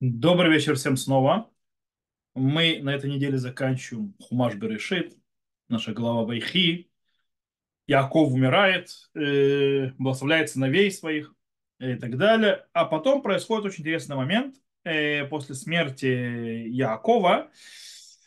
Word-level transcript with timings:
Добрый 0.00 0.52
вечер 0.52 0.76
всем 0.76 0.96
снова. 0.96 1.50
Мы 2.36 2.78
на 2.80 2.94
этой 2.94 3.10
неделе 3.10 3.36
заканчиваем 3.36 4.14
Хумаш 4.20 4.54
Берешит, 4.54 5.16
наша 5.68 5.92
глава 5.92 6.22
Вайхи. 6.22 6.88
Яков 7.88 8.32
умирает, 8.32 9.10
э, 9.16 9.90
благословляет 9.98 10.50
сыновей 10.50 10.92
своих 10.92 11.34
и 11.80 11.96
так 11.96 12.16
далее. 12.16 12.64
А 12.72 12.84
потом 12.84 13.22
происходит 13.22 13.66
очень 13.66 13.80
интересный 13.80 14.14
момент. 14.14 14.62
Э, 14.84 15.24
после 15.24 15.56
смерти 15.56 16.06
Якова 16.06 17.50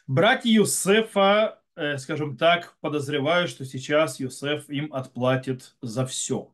братья 0.08 0.50
Юсефа, 0.50 1.64
э, 1.78 1.98
скажем 2.00 2.36
так, 2.36 2.78
подозревают, 2.82 3.50
что 3.50 3.64
сейчас 3.64 4.20
Юсеф 4.20 4.70
им 4.70 4.94
отплатит 4.94 5.78
за 5.82 6.06
все. 6.06 6.54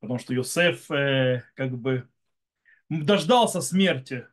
Потому 0.00 0.18
что 0.18 0.34
Юсеф 0.34 0.90
э, 0.90 1.44
как 1.54 1.78
бы 1.78 2.08
дождался 2.88 3.60
смерти 3.60 4.26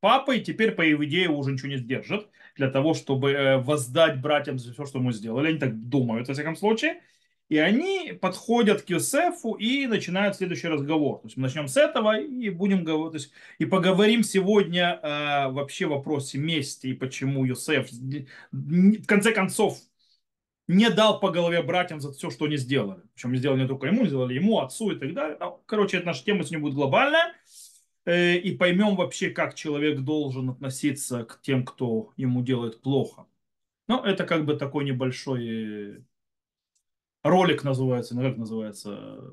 папой, 0.00 0.40
теперь, 0.40 0.72
по 0.72 0.88
идее, 1.04 1.28
уже 1.28 1.52
ничего 1.52 1.68
не 1.68 1.78
сдержит 1.78 2.28
для 2.56 2.70
того, 2.70 2.94
чтобы 2.94 3.32
э, 3.32 3.58
воздать 3.58 4.20
братьям 4.20 4.58
за 4.58 4.72
все, 4.72 4.84
что 4.86 5.00
мы 5.00 5.12
сделали. 5.12 5.48
Они 5.48 5.58
так 5.58 5.88
думают, 5.88 6.28
во 6.28 6.34
всяком 6.34 6.56
случае. 6.56 7.00
И 7.50 7.58
они 7.58 8.12
подходят 8.20 8.82
к 8.82 8.88
Юсефу 8.88 9.52
и 9.52 9.86
начинают 9.86 10.36
следующий 10.36 10.68
разговор. 10.68 11.20
То 11.20 11.26
есть 11.26 11.36
мы 11.36 11.44
начнем 11.44 11.68
с 11.68 11.76
этого 11.76 12.18
и 12.18 12.48
будем 12.48 12.84
говорить, 12.84 13.14
есть, 13.14 13.32
и 13.58 13.66
поговорим 13.66 14.22
сегодня 14.22 14.98
э, 15.02 15.50
вообще 15.50 15.86
в 15.86 15.90
вопросе 15.90 16.38
мести 16.38 16.88
и 16.88 16.94
почему 16.94 17.44
Юсеф 17.44 17.90
в 17.92 19.06
конце 19.06 19.32
концов 19.32 19.78
не 20.66 20.88
дал 20.88 21.20
по 21.20 21.30
голове 21.30 21.62
братьям 21.62 22.00
за 22.00 22.12
все, 22.12 22.30
что 22.30 22.46
они 22.46 22.56
сделали. 22.56 23.02
Причем 23.14 23.32
не 23.32 23.38
сделали 23.38 23.62
не 23.62 23.68
только 23.68 23.88
ему, 23.88 24.06
сделали 24.06 24.34
ему, 24.34 24.60
отцу 24.60 24.92
и 24.92 24.98
так 24.98 25.12
далее. 25.12 25.38
Короче, 25.66 25.98
это 25.98 26.06
наша 26.06 26.24
тема 26.24 26.42
сегодня 26.44 26.60
будет 26.60 26.74
глобальная. 26.74 27.34
Э, 28.06 28.36
и 28.36 28.56
поймем 28.56 28.96
вообще, 28.96 29.30
как 29.30 29.54
человек 29.54 30.00
должен 30.00 30.50
относиться 30.50 31.24
к 31.24 31.40
тем, 31.40 31.64
кто 31.64 32.12
ему 32.16 32.42
делает 32.42 32.80
плохо. 32.82 33.26
Но 33.88 34.04
это 34.04 34.24
как 34.24 34.44
бы 34.44 34.56
такой 34.56 34.84
небольшой 34.84 35.96
э, 35.96 36.02
ролик 37.22 37.64
называется, 37.64 38.14
ну 38.14 38.22
как 38.22 38.36
называется, 38.36 39.32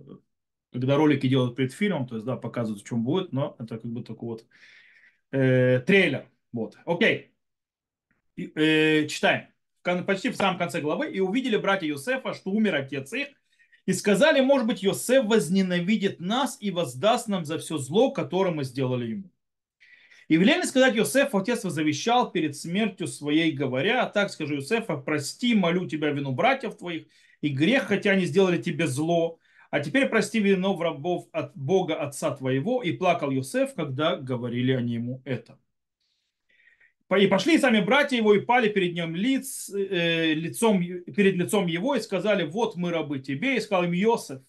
когда 0.72 0.95
ролики 0.95 1.28
делают 1.28 1.56
перед 1.56 1.73
фильмом, 1.73 2.08
то 2.08 2.16
есть, 2.16 2.26
да, 2.26 2.38
показывают, 2.38 2.84
в 2.84 2.88
чем 2.88 3.04
будет, 3.04 3.34
но 3.34 3.56
это 3.60 3.78
как 3.78 3.92
бы 3.92 4.04
такой 4.04 4.30
вот 4.30 4.45
э, 5.32 5.82
трейлер. 5.86 6.30
Вот, 6.54 6.78
окей. 6.86 7.34
И, 8.36 8.52
э, 8.56 9.08
читаем. 9.08 9.48
Почти 9.84 10.30
в 10.30 10.36
самом 10.36 10.60
конце 10.60 10.80
главы. 10.80 11.10
«И 11.12 11.20
увидели 11.20 11.58
братья 11.58 11.88
Юсефа, 11.88 12.34
что 12.34 12.52
умер 12.52 12.76
отец 12.76 13.12
их, 13.14 13.30
и 13.86 13.94
сказали, 13.94 14.42
может 14.42 14.68
быть, 14.68 14.84
Йосеф 14.84 15.26
возненавидит 15.26 16.20
нас 16.20 16.58
и 16.60 16.72
воздаст 16.72 17.28
нам 17.28 17.46
за 17.46 17.58
все 17.58 17.78
зло, 17.78 18.12
которое 18.12 18.54
мы 18.54 18.64
сделали 18.64 19.08
ему. 19.08 19.32
И 20.28 20.38
велели 20.38 20.64
сказать 20.64 20.96
Йосеф, 20.96 21.36
отец 21.36 21.64
завещал 21.64 22.32
перед 22.32 22.56
смертью 22.56 23.08
своей, 23.08 23.52
говоря, 23.52 24.06
так 24.06 24.30
скажи 24.30 24.56
Йосефа, 24.56 24.96
прости, 24.98 25.56
молю 25.56 25.88
тебя 25.88 26.10
вину 26.12 26.32
братьев 26.32 26.78
твоих, 26.78 27.08
и 27.42 27.50
грех, 27.50 27.84
хотя 27.84 28.12
они 28.12 28.26
сделали 28.26 28.62
тебе 28.62 28.88
зло, 28.88 29.40
а 29.72 29.80
теперь 29.80 30.08
прости 30.10 30.40
вину 30.40 30.76
врагов 30.76 31.28
от 31.32 31.56
Бога 31.56 31.95
Отца 31.95 32.32
твоего. 32.32 32.84
И 32.84 32.92
плакал 32.92 33.32
Йосеф, 33.32 33.73
когда 33.73 34.18
говорили 34.18 34.73
они 34.73 34.94
ему 34.95 35.22
это. 35.23 35.58
И 37.17 37.28
пошли 37.28 37.58
сами 37.58 37.81
братья 37.81 38.16
его 38.16 38.34
и 38.34 38.40
пали 38.40 38.70
перед 38.70 38.94
ним 38.94 39.16
лиц, 39.16 39.70
э, 39.70 40.34
лицом, 40.34 40.80
перед 40.80 41.36
лицом 41.36 41.67
его 41.67 41.95
и 41.95 42.02
сказали, 42.02 42.44
вот 42.44 42.76
мы 42.76 42.92
рабы 42.92 43.20
тебе. 43.20 43.58
И 43.58 43.59
сказал 43.59 43.84
им 43.84 43.94
Иосиф, 43.94 44.40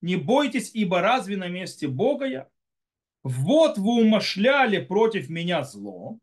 не 0.00 0.16
бойтесь, 0.16 0.70
ибо 0.74 1.00
разве 1.00 1.36
на 1.36 1.48
месте 1.48 1.86
Бога 1.86 2.26
я? 2.26 2.48
Вот 3.22 3.78
вы 3.78 4.02
умошляли 4.02 4.84
против 4.84 5.28
меня 5.28 5.62
зло, 5.62 6.18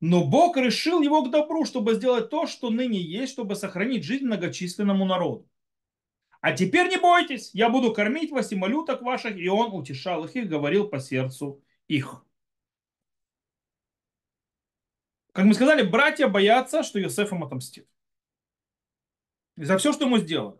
но 0.00 0.24
Бог 0.24 0.56
решил 0.56 1.02
его 1.02 1.22
к 1.22 1.30
добру, 1.30 1.64
чтобы 1.64 1.94
сделать 1.94 2.30
то, 2.30 2.46
что 2.46 2.70
ныне 2.70 3.00
есть, 3.00 3.32
чтобы 3.32 3.54
сохранить 3.54 4.04
жизнь 4.04 4.24
многочисленному 4.24 5.04
народу. 5.04 5.48
А 6.40 6.52
теперь 6.52 6.88
не 6.88 6.96
бойтесь, 6.96 7.50
я 7.54 7.68
буду 7.68 7.92
кормить 7.92 8.32
вас 8.32 8.50
и 8.50 8.56
малюток 8.56 9.02
ваших. 9.02 9.36
И 9.36 9.48
он 9.48 9.72
утешал 9.72 10.24
их 10.24 10.34
и 10.34 10.42
говорил 10.42 10.88
по 10.88 10.98
сердцу 10.98 11.62
их. 11.86 12.24
Как 15.32 15.46
мы 15.46 15.54
сказали, 15.54 15.82
братья 15.82 16.28
боятся, 16.28 16.82
что 16.82 16.98
Йосеф 16.98 17.32
им 17.32 17.42
отомстит. 17.44 17.88
За 19.56 19.78
все, 19.78 19.92
что 19.92 20.04
ему 20.04 20.18
сделали. 20.18 20.58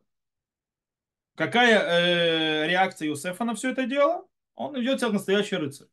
Какая 1.35 1.79
э, 1.79 2.69
реакция 2.69 3.09
Йосефа 3.09 3.45
на 3.45 3.55
все 3.55 3.71
это 3.71 3.87
дело? 3.87 4.27
Он 4.55 4.81
идет 4.81 5.01
как 5.01 5.13
настоящий 5.13 5.57
рыцарь. 5.57 5.89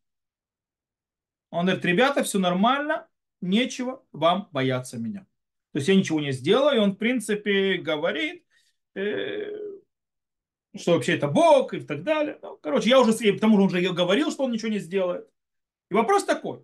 Он 1.49 1.65
говорит, 1.65 1.85
ребята, 1.85 2.23
все 2.23 2.39
нормально, 2.39 3.07
нечего 3.41 4.05
вам 4.11 4.49
бояться 4.51 4.97
меня. 4.97 5.21
То 5.71 5.79
есть 5.79 5.87
я 5.87 5.95
ничего 5.95 6.19
не 6.19 6.31
сделаю, 6.31 6.75
и 6.75 6.79
он, 6.79 6.93
в 6.93 6.97
принципе, 6.97 7.77
говорит, 7.77 8.45
э, 8.95 9.51
что 10.75 10.93
вообще 10.93 11.15
это 11.15 11.27
Бог 11.27 11.73
и 11.73 11.81
так 11.81 12.03
далее. 12.03 12.39
Ну, 12.41 12.57
короче, 12.57 12.89
я 12.89 12.99
уже, 12.99 13.13
потому 13.33 13.53
что 13.53 13.63
он 13.63 13.67
уже 13.67 13.93
говорил, 13.93 14.31
что 14.31 14.43
он 14.43 14.51
ничего 14.51 14.71
не 14.71 14.79
сделает. 14.79 15.27
И 15.89 15.93
вопрос 15.93 16.25
такой, 16.25 16.63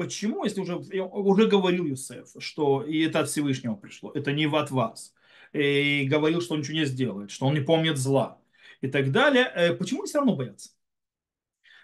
Почему, 0.00 0.44
если 0.44 0.62
уже, 0.62 0.80
я 0.94 1.04
уже 1.04 1.46
говорил 1.46 1.84
Юсеф, 1.84 2.30
что 2.38 2.82
и 2.82 3.00
это 3.00 3.20
от 3.20 3.28
Всевышнего 3.28 3.74
пришло, 3.74 4.10
это 4.14 4.32
не 4.32 4.46
от 4.46 4.70
вас, 4.70 5.12
и 5.52 6.06
говорил, 6.08 6.40
что 6.40 6.54
он 6.54 6.60
ничего 6.60 6.78
не 6.78 6.86
сделает, 6.86 7.30
что 7.30 7.44
он 7.44 7.52
не 7.52 7.60
помнит 7.60 7.98
зла 7.98 8.40
и 8.80 8.88
так 8.88 9.12
далее, 9.12 9.52
э, 9.54 9.74
почему 9.74 10.00
они 10.00 10.08
все 10.08 10.16
равно 10.16 10.36
боятся? 10.36 10.70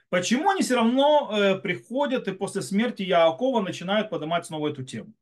Почему 0.08 0.48
они 0.48 0.62
все 0.62 0.76
равно 0.76 1.30
э, 1.30 1.58
приходят 1.58 2.26
и 2.26 2.32
после 2.32 2.62
смерти 2.62 3.02
Яакова 3.02 3.60
начинают 3.60 4.08
поднимать 4.08 4.46
снова 4.46 4.70
эту 4.70 4.82
тему? 4.82 5.12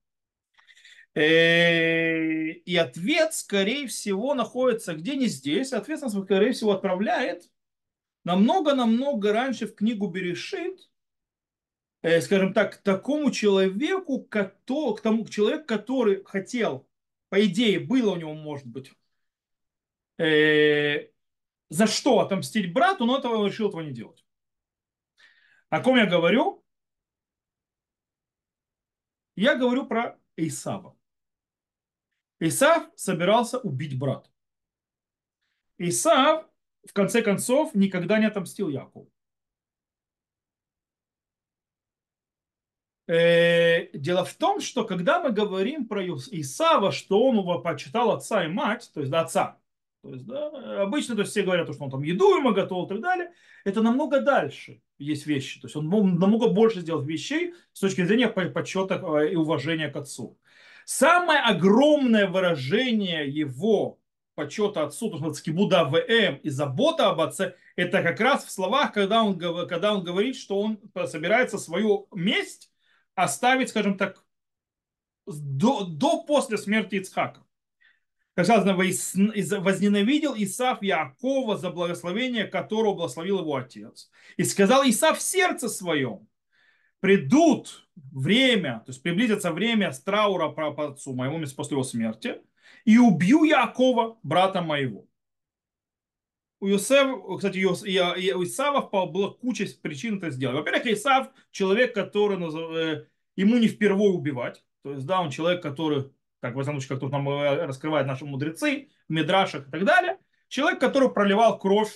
Э, 1.16 2.46
и 2.52 2.76
ответ, 2.76 3.34
скорее 3.34 3.88
всего, 3.88 4.34
находится 4.34 4.94
где 4.94 5.16
не 5.16 5.26
здесь. 5.26 5.72
Ответ, 5.72 5.98
скорее 5.98 6.52
всего, 6.52 6.70
отправляет 6.70 7.50
намного-намного 8.22 9.32
раньше 9.32 9.66
в 9.66 9.74
книгу 9.74 10.06
Берешит, 10.06 10.78
Э, 10.78 10.93
скажем 12.20 12.52
так, 12.52 12.74
к 12.74 12.82
такому 12.82 13.30
человеку, 13.30 14.22
к 14.22 15.00
тому 15.02 15.26
человеку, 15.26 15.64
который 15.66 16.22
хотел, 16.24 16.86
по 17.30 17.44
идее, 17.44 17.80
было 17.80 18.12
у 18.12 18.16
него, 18.16 18.34
может 18.34 18.66
быть, 18.66 18.92
э, 20.18 21.08
за 21.70 21.86
что 21.86 22.20
отомстить 22.20 22.72
брату, 22.72 23.06
но 23.06 23.18
этого 23.18 23.46
решил 23.46 23.68
этого 23.70 23.80
не 23.80 23.92
делать. 23.92 24.24
О 25.70 25.80
ком 25.80 25.96
я 25.96 26.06
говорю? 26.06 26.62
Я 29.34 29.56
говорю 29.56 29.86
про 29.86 30.18
Исава. 30.36 30.96
Исав 32.38 32.90
собирался 32.96 33.58
убить 33.58 33.98
брата. 33.98 34.30
Исав, 35.78 36.46
в 36.86 36.92
конце 36.92 37.22
концов, 37.22 37.74
никогда 37.74 38.18
не 38.18 38.26
отомстил 38.26 38.68
Якову. 38.68 39.10
Дело 43.06 44.24
в 44.24 44.34
том, 44.34 44.60
что 44.60 44.84
когда 44.84 45.20
мы 45.20 45.30
говорим 45.30 45.86
про 45.86 46.02
Исава, 46.06 46.90
что 46.90 47.22
он 47.22 47.38
его 47.38 47.58
почитал 47.58 48.12
отца 48.12 48.44
и 48.44 48.48
мать, 48.48 48.90
то 48.94 49.00
есть 49.00 49.10
да, 49.10 49.20
отца, 49.20 49.58
то 50.04 50.12
есть, 50.12 50.26
да, 50.26 50.82
обычно 50.82 51.14
то 51.14 51.22
есть 51.22 51.32
все 51.32 51.42
говорят, 51.42 51.72
что 51.72 51.82
он 51.82 51.90
там 51.90 52.02
еду 52.02 52.36
ему 52.36 52.52
готовил 52.52 52.84
и 52.84 52.88
так 52.88 53.00
далее, 53.00 53.30
это 53.64 53.80
намного 53.80 54.20
дальше 54.20 54.82
есть 54.98 55.26
вещи. 55.26 55.60
То 55.60 55.66
есть 55.66 55.76
он 55.76 55.88
намного 55.88 56.48
больше 56.48 56.80
сделал 56.80 57.02
вещей 57.02 57.54
с 57.72 57.80
точки 57.80 58.04
зрения 58.04 58.28
почета 58.28 59.02
э, 59.02 59.32
и 59.32 59.36
уважения 59.36 59.88
к 59.88 59.96
отцу. 59.96 60.38
Самое 60.84 61.40
огромное 61.40 62.26
выражение 62.26 63.26
его 63.28 63.98
почета 64.34 64.84
отцу, 64.84 65.10
то 65.10 65.26
есть 65.26 65.42
Кибуда 65.42 65.84
ВМ 65.84 66.36
и 66.42 66.50
забота 66.50 67.08
об 67.08 67.22
отце, 67.22 67.54
это 67.74 68.02
как 68.02 68.20
раз 68.20 68.44
в 68.44 68.50
словах, 68.50 68.92
когда 68.92 69.22
он, 69.22 69.38
когда 69.38 69.94
он 69.94 70.04
говорит, 70.04 70.36
что 70.36 70.60
он 70.60 70.78
собирается 71.06 71.56
свою 71.56 72.08
месть 72.12 72.70
оставить, 73.14 73.68
скажем 73.70 73.96
так, 73.96 74.24
до, 75.26 75.84
до 75.84 76.22
после 76.24 76.58
смерти 76.58 76.96
Ицхака. 76.96 77.44
Как 78.34 78.46
сказано, 78.46 78.74
возненавидел 78.74 80.34
Исав 80.36 80.82
Якова 80.82 81.56
за 81.56 81.70
благословение, 81.70 82.46
которого 82.46 82.94
благословил 82.94 83.38
его 83.40 83.54
отец. 83.54 84.10
И 84.36 84.42
сказал 84.42 84.82
Исав 84.84 85.18
в 85.18 85.22
сердце 85.22 85.68
своем, 85.68 86.26
придут 86.98 87.86
время, 87.94 88.82
то 88.84 88.90
есть 88.90 89.02
приблизится 89.02 89.52
время 89.52 89.92
с 89.92 90.02
траура 90.02 90.48
по 90.48 90.86
отцу 90.88 91.14
моему 91.14 91.44
после 91.54 91.74
его 91.74 91.84
смерти, 91.84 92.40
и 92.84 92.98
убью 92.98 93.44
Якова, 93.44 94.18
брата 94.22 94.62
моего. 94.62 95.06
У 96.64 96.68
Иосифа, 96.68 97.36
кстати, 97.36 97.62
у 97.62 98.42
Исава 98.42 98.88
была 99.04 99.34
куча 99.34 99.66
причин 99.82 100.16
это 100.16 100.30
сделать. 100.30 100.56
Во-первых, 100.56 100.86
Исав 100.86 101.28
человек, 101.50 101.94
который 101.94 102.38
э, 102.38 103.06
ему 103.36 103.58
не 103.58 103.68
впервые 103.68 104.12
убивать. 104.12 104.64
То 104.82 104.92
есть, 104.92 105.04
да, 105.04 105.20
он 105.20 105.28
человек, 105.28 105.62
который, 105.62 106.10
как 106.40 106.54
в 106.54 106.58
этом 106.58 106.72
случае, 106.72 106.88
как 106.88 107.00
тут 107.00 107.12
нам 107.12 107.28
э, 107.28 107.66
раскрывают 107.66 108.08
наши 108.08 108.24
мудрецы, 108.24 108.88
в 109.10 109.12
и 109.12 109.70
так 109.70 109.84
далее, 109.84 110.18
человек, 110.48 110.80
который 110.80 111.12
проливал 111.12 111.58
кровь, 111.58 111.94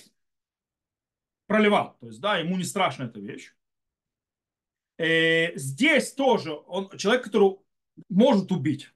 проливал. 1.46 1.96
То 2.00 2.08
есть, 2.08 2.20
да, 2.20 2.36
ему 2.36 2.58
не 2.58 2.64
страшна 2.64 3.06
эта 3.06 3.20
вещь. 3.20 3.54
Э, 4.98 5.56
здесь 5.56 6.12
тоже 6.12 6.52
он 6.52 6.90
человек, 6.98 7.24
который 7.24 7.56
может 8.10 8.52
убить. 8.52 8.92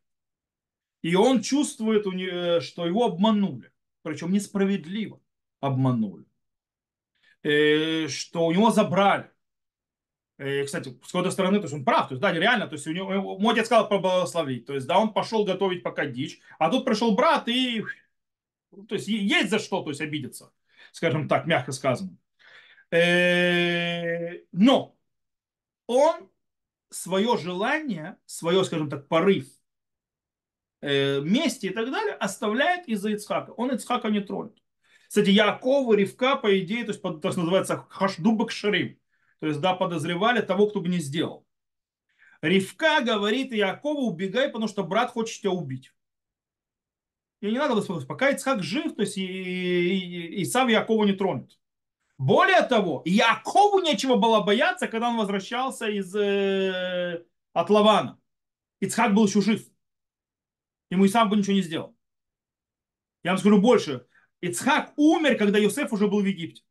И 1.01 1.15
он 1.15 1.41
чувствует, 1.41 2.05
что 2.63 2.87
его 2.87 3.07
обманули. 3.07 3.73
Причем 4.03 4.33
несправедливо 4.33 5.23
обманули. 5.63 6.27
Э, 7.43 8.09
что 8.09 8.47
у 8.47 8.53
него 8.53 8.71
забрали. 8.71 9.31
Э, 10.39 10.65
кстати, 10.65 10.99
с 11.03 11.07
какой-то 11.07 11.31
стороны, 11.31 11.59
то 11.59 11.65
есть 11.65 11.75
он 11.75 11.85
прав, 11.85 12.09
то 12.09 12.15
есть, 12.15 12.21
да, 12.21 12.33
реально, 12.33 12.67
то 12.67 12.75
есть 12.75 12.87
у 12.87 12.93
него, 12.93 13.39
мой 13.39 13.55
отец 13.55 13.67
сказал 13.67 13.89
поблагословить, 13.89 14.67
то 14.67 14.75
есть, 14.75 14.87
да, 14.87 14.99
он 14.99 15.13
пошел 15.13 15.45
готовить 15.45 15.83
пока 15.83 16.07
дичь, 16.07 16.41
а 16.59 16.71
тут 16.71 16.85
пришел 16.85 17.15
брат 17.15 17.49
и, 17.49 17.83
то 18.89 18.95
есть, 18.95 19.09
есть 19.09 19.51
за 19.51 19.59
что, 19.59 19.83
то 19.83 19.91
есть, 19.91 20.01
обидеться, 20.01 20.53
скажем 20.93 21.29
так, 21.29 21.47
мягко 21.47 21.73
сказано. 21.73 22.17
Но 24.53 24.97
он 25.87 26.31
свое 26.91 27.37
желание, 27.39 28.19
свое, 28.27 28.65
скажем 28.65 28.91
так, 28.91 29.09
порыв 29.09 29.47
э, 30.81 31.21
мести 31.21 31.67
и 31.67 31.71
так 31.71 31.91
далее 31.91 32.15
оставляет 32.15 32.87
из-за 32.89 33.11
Ицхака. 33.11 33.51
Он 33.53 33.73
Ицхака 33.73 34.09
не 34.09 34.21
тронет. 34.21 34.62
Кстати, 35.13 35.29
Якова, 35.29 35.95
Ривка, 35.95 36.37
по 36.37 36.59
идее, 36.59 36.85
то 36.85 36.93
есть, 36.93 37.03
то, 37.03 37.31
что 37.31 37.41
называется 37.41 37.85
хашдубак 37.91 38.51
шарим. 38.51 38.99
То 39.41 39.47
есть, 39.47 39.61
да, 39.61 39.75
подозревали 39.75 40.41
того, 40.41 40.69
кто 40.69 40.81
бы 40.81 40.89
не 40.89 41.01
сделал. 41.01 41.47
Ривка 42.41 43.03
говорит 43.03 43.53
Якову, 43.53 44.07
убегай, 44.07 44.49
потому 44.49 44.69
что 44.69 44.85
брат 44.85 45.11
хочет 45.11 45.43
тебя 45.43 45.51
убить. 45.51 45.93
И 47.43 47.51
не 47.51 47.59
надо 47.59 47.75
беспокоиться. 47.75 48.07
Пока 48.07 48.31
Ицхак 48.31 48.63
жив, 48.63 48.95
то 48.95 49.03
есть 49.03 49.19
и, 49.19 49.23
и, 49.23 50.41
и 50.41 50.45
сам 50.47 50.69
Якова 50.69 51.05
не 51.05 51.13
тронет. 51.13 51.61
Более 52.17 52.63
того, 52.63 53.03
Якову 53.05 53.81
нечего 53.81 54.17
было 54.17 54.41
бояться, 54.41 54.89
когда 54.89 55.11
он 55.11 55.19
возвращался 55.19 55.91
из, 55.91 56.17
э, 56.17 57.23
от 57.53 57.69
Лавана. 57.69 58.19
Ицхак 58.81 59.13
был 59.13 59.27
еще 59.27 59.43
жив. 59.43 59.69
Ему 60.89 61.05
и 61.05 61.09
сам 61.09 61.29
бы 61.29 61.37
ничего 61.37 61.53
не 61.53 61.63
сделал. 61.63 61.95
Я 63.23 63.33
вам 63.33 63.39
скажу 63.39 63.61
больше. 63.61 64.07
Ицхак 64.43 64.93
умер, 64.97 65.39
когда 65.39 65.59
Йосеф 65.59 65.93
уже 65.93 66.09
был 66.09 66.21
в 66.21 66.27
Египте. 66.27 66.63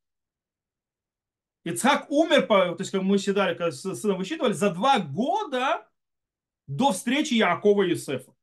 Ицхак 1.63 2.11
умер, 2.11 2.45
то 2.47 2.75
есть 2.77 2.91
как 2.91 3.01
мы 3.01 3.17
считали, 3.17 3.55
когда 3.55 3.71
с 3.71 3.95
сыном 3.95 4.17
высчитывали, 4.17 4.53
за 4.53 4.71
два 4.71 4.99
года 4.99 5.89
до 6.67 6.91
встречи 6.91 7.33
Якова 7.33 7.83
и 7.83 7.91
Йосефа. 7.91 8.33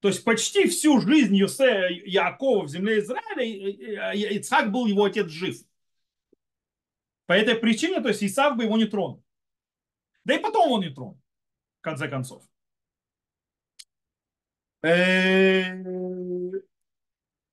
То 0.00 0.08
есть 0.08 0.24
почти 0.24 0.68
всю 0.68 1.00
жизнь 1.00 1.34
Юсе, 1.34 1.88
Якова 2.04 2.64
в 2.64 2.68
земле 2.68 2.98
Израиля 2.98 4.12
Ицхак 4.36 4.70
был 4.70 4.86
его 4.86 5.04
отец 5.04 5.28
жив. 5.28 5.56
По 7.24 7.32
этой 7.32 7.56
причине, 7.56 8.00
то 8.00 8.08
есть 8.08 8.22
Исав 8.22 8.56
бы 8.56 8.64
его 8.64 8.76
не 8.76 8.84
тронул. 8.84 9.24
Да 10.24 10.34
и 10.34 10.38
потом 10.38 10.70
он 10.70 10.82
не 10.82 10.90
тронул, 10.90 11.18
в 11.78 11.80
конце 11.80 12.08
концов. 12.08 12.44
Э, 14.86 15.72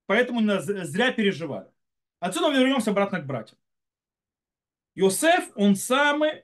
поэтому 0.06 0.60
зря 0.60 1.10
переживали. 1.10 1.68
Отсюда 2.20 2.50
вернемся 2.50 2.90
обратно 2.90 3.20
к 3.20 3.26
братьям. 3.26 3.58
Йосеф, 4.94 5.50
он 5.56 5.74
самый, 5.74 6.42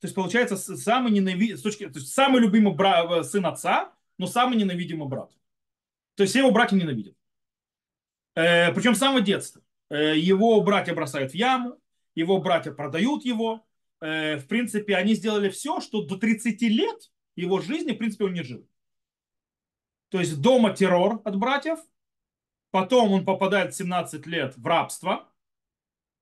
то 0.00 0.04
есть 0.04 0.14
получается 0.14 0.56
самый 0.56 1.12
ненавидимый, 1.12 1.60
то 1.62 1.68
есть 1.98 2.12
самый 2.12 2.40
любимый 2.40 2.74
брат, 2.74 3.24
сын 3.26 3.46
отца, 3.46 3.92
но 4.18 4.26
самый 4.26 4.58
ненавидимый 4.58 5.08
брат. 5.08 5.32
То 6.16 6.24
есть 6.24 6.32
все 6.32 6.40
его 6.40 6.50
братья 6.50 6.76
ненавидят. 6.76 7.14
Э, 8.34 8.72
причем 8.72 8.94
с 8.94 8.98
самого 8.98 9.20
детства. 9.20 9.62
Э, 9.90 10.18
его 10.18 10.60
братья 10.62 10.94
бросают 10.94 11.32
в 11.32 11.34
яму, 11.36 11.78
его 12.16 12.38
братья 12.38 12.72
продают 12.72 13.24
его. 13.24 13.64
Э, 14.00 14.38
в 14.38 14.48
принципе, 14.48 14.96
они 14.96 15.14
сделали 15.14 15.50
все, 15.50 15.80
что 15.80 16.02
до 16.02 16.16
30 16.16 16.60
лет 16.62 17.12
его 17.36 17.60
жизни, 17.60 17.92
в 17.92 17.98
принципе, 17.98 18.24
он 18.24 18.34
не 18.34 18.42
жил. 18.42 18.66
То 20.12 20.20
есть 20.20 20.42
дома 20.42 20.74
террор 20.74 21.22
от 21.24 21.36
братьев, 21.36 21.78
потом 22.70 23.12
он 23.12 23.24
попадает 23.24 23.72
в 23.72 23.76
17 23.78 24.26
лет 24.26 24.54
в 24.58 24.66
рабство, 24.66 25.26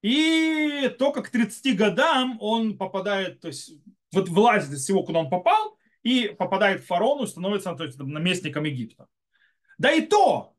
и 0.01 0.95
только 0.97 1.23
к 1.23 1.29
30 1.29 1.77
годам 1.77 2.39
он 2.41 2.79
попадает, 2.79 3.41
то 3.41 3.49
есть 3.49 3.73
вот 4.13 4.29
вылазит 4.29 4.71
из 4.71 4.85
всего, 4.85 5.03
куда 5.03 5.19
он 5.19 5.29
попал, 5.29 5.77
и 6.05 6.33
попадает 6.39 6.83
в 6.83 6.87
фарону, 6.87 7.27
становится 7.27 7.75
то 7.75 7.85
есть, 7.85 7.99
наместником 7.99 8.63
Египта. 8.63 9.09
Да 9.77 9.91
и 9.91 10.03
то, 10.07 10.55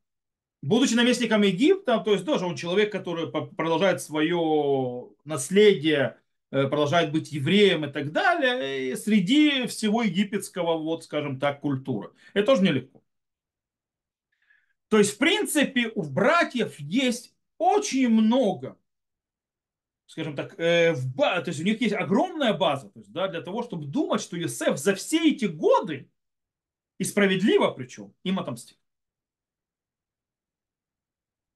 будучи 0.60 0.92
наместником 0.92 1.40
Египта, 1.40 2.00
то 2.00 2.12
есть 2.12 2.26
тоже 2.26 2.44
он 2.44 2.54
человек, 2.54 2.92
который 2.92 3.28
продолжает 3.30 4.02
свое 4.02 5.08
наследие, 5.24 6.18
э, 6.50 6.68
продолжает 6.68 7.10
быть 7.10 7.32
евреем 7.32 7.86
и 7.86 7.90
так 7.90 8.12
далее, 8.12 8.90
и 8.90 8.96
среди 8.96 9.66
всего 9.68 10.02
египетского, 10.02 10.76
вот 10.76 11.04
скажем 11.04 11.40
так, 11.40 11.60
культуры. 11.60 12.10
Это 12.34 12.48
тоже 12.48 12.62
нелегко. 12.62 13.01
То 14.92 14.98
есть, 14.98 15.14
в 15.14 15.16
принципе, 15.16 15.90
у 15.94 16.02
братьев 16.02 16.78
есть 16.78 17.34
очень 17.56 18.10
много, 18.10 18.78
скажем 20.04 20.36
так, 20.36 20.60
э, 20.60 20.92
в, 20.92 21.16
то 21.16 21.44
есть 21.46 21.60
у 21.60 21.64
них 21.64 21.80
есть 21.80 21.94
огромная 21.94 22.52
база 22.52 22.90
то 22.90 22.98
есть, 22.98 23.10
да, 23.10 23.26
для 23.26 23.40
того, 23.40 23.62
чтобы 23.62 23.86
думать, 23.86 24.20
что 24.20 24.38
Иосиф 24.38 24.76
за 24.76 24.94
все 24.94 25.30
эти 25.30 25.46
годы, 25.46 26.10
и 26.98 27.04
справедливо 27.04 27.70
причем, 27.70 28.12
им 28.22 28.38
отомстил. 28.38 28.76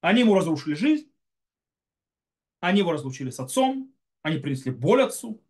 Они 0.01 0.21
ему 0.21 0.35
разрушили 0.35 0.73
жизнь, 0.73 1.13
они 2.61 2.79
его 2.79 2.93
разлучили 2.93 3.29
с 3.29 3.39
отцом, 3.39 3.95
они 4.23 4.39
принесли 4.39 4.73
боль 4.73 5.03
отцу. 5.03 5.45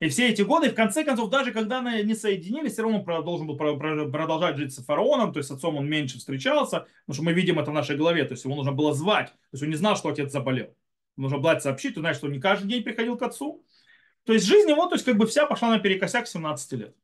И 0.00 0.08
все 0.08 0.30
эти 0.30 0.40
годы, 0.40 0.70
в 0.70 0.74
конце 0.74 1.04
концов, 1.04 1.28
даже 1.28 1.52
когда 1.52 1.80
они 1.80 2.02
не 2.04 2.14
соединились, 2.14 2.72
все 2.72 2.82
равно 2.82 3.04
он 3.06 3.24
должен 3.24 3.46
был 3.46 3.58
продолжать 3.58 4.56
жить 4.56 4.72
с 4.72 4.82
фараоном, 4.82 5.30
то 5.34 5.40
есть 5.40 5.50
с 5.50 5.52
отцом 5.52 5.76
он 5.76 5.88
меньше 5.88 6.18
встречался, 6.18 6.86
потому 7.04 7.14
что 7.14 7.22
мы 7.22 7.34
видим 7.34 7.58
это 7.58 7.70
в 7.70 7.74
нашей 7.74 7.98
голове, 7.98 8.24
то 8.24 8.32
есть 8.32 8.44
его 8.44 8.56
нужно 8.56 8.72
было 8.72 8.94
звать, 8.94 9.28
то 9.28 9.52
есть 9.52 9.62
он 9.62 9.68
не 9.68 9.76
знал, 9.76 9.96
что 9.96 10.08
отец 10.08 10.32
заболел. 10.32 10.74
Нужно 11.16 11.36
было 11.36 11.58
сообщить, 11.58 11.94
ты 11.94 12.00
знаешь, 12.00 12.16
что 12.16 12.26
он 12.26 12.32
не 12.32 12.40
каждый 12.40 12.66
день 12.66 12.82
приходил 12.82 13.18
к 13.18 13.22
отцу. 13.22 13.62
То 14.24 14.32
есть 14.32 14.46
жизнь 14.46 14.70
его, 14.70 14.86
то 14.86 14.94
есть 14.94 15.04
как 15.04 15.18
бы 15.18 15.26
вся 15.26 15.44
пошла 15.44 15.68
на 15.68 15.78
перекосяк 15.78 16.26
17 16.26 16.72
лет. 16.72 16.96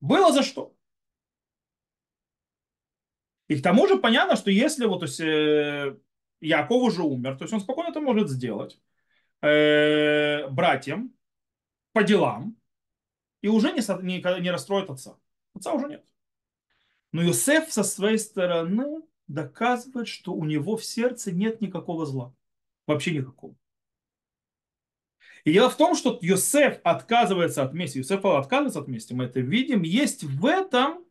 Было 0.00 0.32
за 0.32 0.42
что. 0.42 0.74
И 3.48 3.58
к 3.58 3.62
тому 3.62 3.86
же 3.86 3.96
понятно, 3.98 4.36
что 4.36 4.50
если 4.50 4.86
вот, 4.86 5.00
то 5.00 5.06
есть, 5.06 5.20
э, 5.20 5.96
Яков 6.40 6.82
уже 6.82 7.02
умер, 7.02 7.36
то 7.36 7.44
есть 7.44 7.52
он 7.52 7.60
спокойно 7.60 7.90
это 7.90 8.00
может 8.00 8.30
сделать 8.30 8.78
э, 9.42 10.48
братьям 10.48 11.12
по 11.92 12.02
делам 12.02 12.56
и 13.42 13.48
уже 13.48 13.72
не, 13.72 13.80
не, 14.02 14.40
не 14.40 14.50
расстроит 14.50 14.90
отца. 14.90 15.16
Отца 15.54 15.72
уже 15.72 15.88
нет. 15.88 16.04
Но 17.12 17.22
Юсеф 17.22 17.72
со 17.72 17.84
своей 17.84 18.18
стороны 18.18 19.02
доказывает, 19.26 20.08
что 20.08 20.32
у 20.32 20.44
него 20.44 20.76
в 20.76 20.84
сердце 20.84 21.32
нет 21.32 21.60
никакого 21.60 22.06
зла. 22.06 22.34
Вообще 22.86 23.12
никакого. 23.12 23.54
И 25.44 25.52
дело 25.52 25.70
в 25.70 25.76
том, 25.76 25.94
что 25.94 26.18
Йосеф 26.20 26.80
отказывается 26.82 27.62
от 27.62 27.72
мести. 27.72 27.98
Йосеф 27.98 28.24
отказывается 28.24 28.80
от 28.80 28.88
мести, 28.88 29.12
мы 29.12 29.24
это 29.24 29.40
видим. 29.40 29.82
Есть 29.82 30.24
в 30.24 30.44
этом 30.44 31.06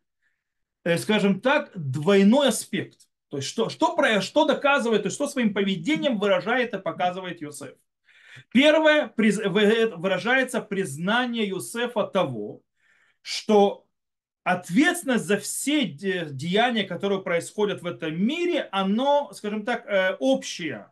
Э, 0.85 0.99
скажем 0.99 1.41
так, 1.41 1.71
двойной 1.73 2.49
аспект. 2.49 3.09
То 3.29 3.37
есть 3.37 3.49
что, 3.49 3.69
что, 3.69 4.21
что 4.21 4.45
доказывает, 4.45 5.01
то 5.01 5.07
есть 5.07 5.15
что 5.15 5.27
своим 5.27 5.53
поведением 5.53 6.19
выражает 6.19 6.75
и 6.75 6.79
показывает 6.79 7.41
Юсеф. 7.41 7.75
Первое 8.51 9.13
выражается 9.15 10.61
признание 10.61 11.47
Юсефа 11.47 12.03
того, 12.03 12.61
что 13.21 13.85
ответственность 14.43 15.25
за 15.25 15.37
все 15.37 15.85
деяния, 15.85 16.83
которые 16.83 17.21
происходят 17.21 17.81
в 17.81 17.87
этом 17.87 18.15
мире, 18.15 18.67
оно, 18.71 19.31
скажем 19.33 19.65
так, 19.65 19.85
э, 19.87 20.15
общее 20.19 20.91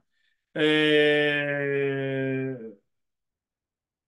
э, 0.55 2.55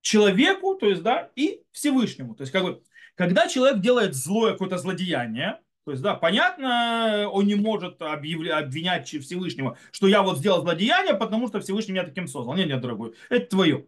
человеку, 0.02 0.76
то 0.76 0.88
есть, 0.88 1.04
да, 1.04 1.30
и 1.36 1.64
Всевышнему. 1.72 2.36
То 2.36 2.42
есть, 2.42 2.52
как 2.52 2.64
бы, 2.64 2.84
когда 3.16 3.48
человек 3.48 3.82
делает 3.82 4.16
злое 4.16 4.54
какое-то 4.54 4.78
злодеяние, 4.78 5.60
то 5.86 5.92
есть, 5.92 6.02
да, 6.02 6.16
понятно, 6.16 7.30
он 7.32 7.46
не 7.46 7.54
может 7.54 8.02
объявля- 8.02 8.58
обвинять 8.58 9.08
Всевышнего, 9.08 9.78
что 9.92 10.08
я 10.08 10.24
вот 10.24 10.40
сделал 10.40 10.62
злодеяние, 10.62 11.14
потому 11.14 11.48
что 11.48 11.60
Всевышний 11.60 11.94
меня 11.94 12.04
таким 12.04 12.28
создал. 12.28 12.56
Нет, 12.56 12.68
нет, 12.68 12.82
дорогой, 12.82 13.14
это 13.30 13.46
твое. 13.46 13.86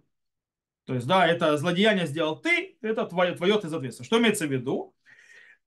То 0.86 0.94
есть, 0.94 1.08
да, 1.08 1.28
это 1.28 1.58
злодеяние 1.58 2.06
сделал 2.06 2.40
ты, 2.40 2.78
это 2.82 3.06
твое, 3.06 3.36
твое 3.36 3.60
ты 3.60 3.68
соответственно. 3.70 4.06
Что 4.06 4.20
имеется 4.20 4.46
в 4.46 4.52
виду? 4.52 4.96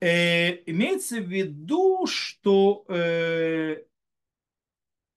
Э, 0.01 0.63
имеется 0.71 1.17
в 1.21 1.29
виду, 1.29 2.07
что 2.07 2.85
э, 2.89 3.83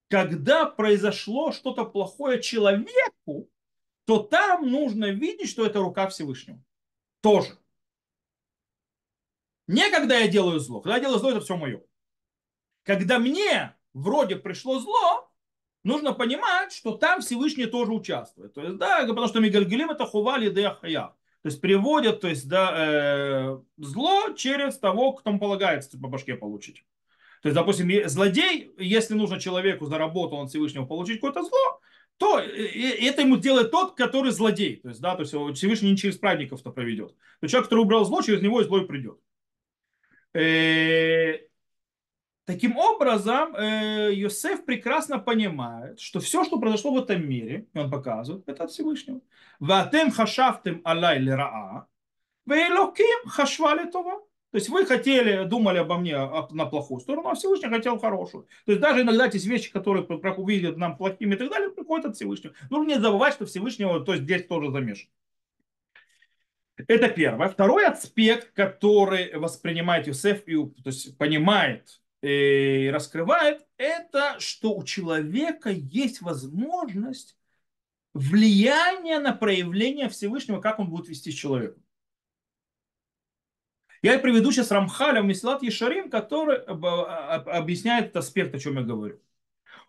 когда 0.09 0.65
произошло 0.65 1.51
что-то 1.51 1.85
плохое 1.85 2.41
человеку, 2.41 3.49
то 4.05 4.17
там 4.19 4.69
нужно 4.69 5.11
видеть, 5.11 5.49
что 5.49 5.65
это 5.65 5.79
рука 5.79 6.07
Всевышнего. 6.07 6.59
Тоже. 7.21 7.57
Не 9.67 9.89
когда 9.89 10.17
я 10.17 10.27
делаю 10.27 10.59
зло. 10.59 10.81
Когда 10.81 10.97
я 10.97 11.03
делаю 11.03 11.19
зло, 11.19 11.31
это 11.31 11.41
все 11.41 11.55
мое. 11.55 11.81
Когда 12.83 13.19
мне 13.19 13.73
вроде 13.93 14.35
пришло 14.35 14.79
зло, 14.79 15.31
нужно 15.83 16.13
понимать, 16.13 16.73
что 16.73 16.93
там 16.97 17.21
Всевышний 17.21 17.65
тоже 17.65 17.93
участвует. 17.93 18.53
То 18.53 18.61
есть, 18.61 18.77
да, 18.77 19.05
потому 19.07 19.27
что 19.27 19.39
Мигальгелим 19.39 19.91
это 19.91 20.05
хували 20.05 20.49
де 20.49 20.67
ахая. 20.67 21.13
То 21.41 21.47
есть 21.47 21.59
приводят, 21.59 22.21
то 22.21 22.29
есть, 22.29 22.47
да, 22.47 22.73
э, 22.75 23.59
зло 23.77 24.33
через 24.35 24.77
того, 24.77 25.13
кто 25.13 25.37
полагается 25.37 25.97
по 25.99 26.07
башке 26.07 26.35
получить. 26.35 26.85
То 27.41 27.49
есть, 27.49 27.55
допустим, 27.55 27.89
злодей, 28.07 28.73
если 28.77 29.13
нужно 29.13 29.39
человеку 29.39 29.85
заработал 29.85 30.37
он 30.37 30.47
Всевышнего 30.47 30.85
получить 30.85 31.15
какое-то 31.15 31.43
зло, 31.43 31.81
то 32.17 32.39
э, 32.39 32.45
э, 32.45 33.07
это 33.07 33.23
ему 33.23 33.35
делает 33.35 33.71
тот, 33.71 33.95
который 33.95 34.31
злодей. 34.31 34.77
То 34.77 34.89
есть, 34.89 35.01
да, 35.01 35.15
то 35.15 35.23
есть 35.23 35.57
Всевышний 35.57 35.91
не 35.91 35.97
через 35.97 36.17
праведников-то 36.17 36.71
проведет. 36.71 37.13
То 37.41 37.47
человек, 37.47 37.65
который 37.65 37.81
убрал 37.81 38.05
зло, 38.05 38.21
через 38.21 38.41
него 38.41 38.61
и 38.61 38.63
зло 38.63 38.79
и 38.79 38.87
придет. 38.87 39.19
Э, 40.33 41.39
таким 42.45 42.77
образом, 42.77 43.55
Йосеф 43.55 44.65
прекрасно 44.65 45.19
понимает, 45.19 45.99
что 45.99 46.19
все, 46.19 46.43
что 46.43 46.59
произошло 46.59 46.93
в 46.93 47.03
этом 47.03 47.27
мире, 47.27 47.67
он 47.73 47.91
показывает, 47.91 48.47
это 48.47 48.63
от 48.63 48.71
Всевышнего. 48.71 49.21
Ватем 49.59 50.11
хашафтем 50.11 50.81
алай 50.83 51.19
лераа, 51.19 51.87
вейлоким 52.45 53.29
хашвали 53.29 53.89
това. 53.89 54.19
То 54.51 54.57
есть 54.57 54.69
вы 54.69 54.85
хотели, 54.85 55.45
думали 55.45 55.79
обо 55.79 55.97
мне 55.97 56.15
на 56.15 56.67
плохую 56.67 56.99
сторону, 56.99 57.29
а 57.29 57.33
Всевышний 57.33 57.69
хотел 57.69 57.97
хорошую. 57.97 58.47
То 58.65 58.73
есть 58.73 58.81
даже 58.81 59.01
иногда 59.01 59.25
эти 59.25 59.37
вещи, 59.47 59.71
которые 59.71 60.05
увидят 60.05 60.77
нам 60.77 60.95
плохими 60.95 61.33
и 61.33 61.37
так 61.37 61.49
далее, 61.49 61.71
приходят 61.71 62.05
от 62.05 62.15
Всевышнего. 62.15 62.53
Нужно 62.69 62.89
не 62.89 62.99
забывать, 62.99 63.33
что 63.33 63.47
Всевышнего, 63.47 63.99
то 64.01 64.13
есть 64.13 64.25
здесь 64.25 64.45
тоже 64.45 64.69
замешан. 64.71 65.09
Это 66.75 67.09
первое. 67.09 67.49
Второй 67.49 67.85
аспект, 67.85 68.53
который 68.53 69.35
воспринимает 69.37 70.07
Юсеф 70.07 70.47
и 70.47 70.55
то 70.55 70.87
есть 70.89 71.17
понимает 71.17 72.01
и 72.21 72.89
раскрывает, 72.91 73.65
это 73.77 74.39
что 74.39 74.75
у 74.75 74.83
человека 74.83 75.69
есть 75.69 76.21
возможность 76.21 77.37
влияния 78.13 79.19
на 79.19 79.33
проявление 79.33 80.09
Всевышнего, 80.09 80.61
как 80.61 80.79
он 80.79 80.89
будет 80.89 81.09
вести 81.09 81.31
с 81.31 81.35
человеком. 81.35 81.83
Я 84.01 84.19
приведу 84.19 84.51
сейчас 84.51 84.71
Рамхаля 84.71 85.21
в 85.21 85.25
Мислат 85.25 85.63
Ешарим, 85.63 86.09
который 86.09 86.57
объясняет 86.57 88.05
этот 88.05 88.17
аспект, 88.17 88.53
о 88.53 88.59
чем 88.59 88.77
я 88.77 88.83
говорю. 88.83 89.19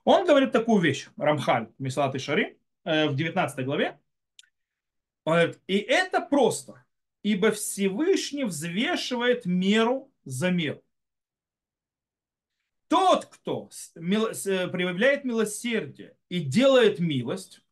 Он 0.04 0.26
говорит 0.26 0.52
такую 0.52 0.80
вещь, 0.80 1.08
Рамхаль, 1.16 1.68
Мислат 1.78 2.14
Ешарим, 2.14 2.56
э, 2.84 3.08
в 3.08 3.16
19 3.16 3.64
главе. 3.64 3.98
Он 5.24 5.32
говорит, 5.34 5.60
и 5.66 5.76
это 5.78 6.20
просто, 6.20 6.84
ибо 7.22 7.50
Всевышний 7.50 8.44
взвешивает 8.44 9.46
меру 9.46 10.12
за 10.24 10.50
меру. 10.50 10.82
Тот, 12.88 13.26
кто 13.26 13.70
проявляет 13.94 15.24
милосердие 15.24 16.16
и 16.28 16.40
делает 16.40 17.00
милость, 17.00 17.62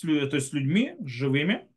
то 0.00 0.08
есть 0.08 0.48
с 0.48 0.52
людьми 0.52 0.96
живыми, 1.00 1.70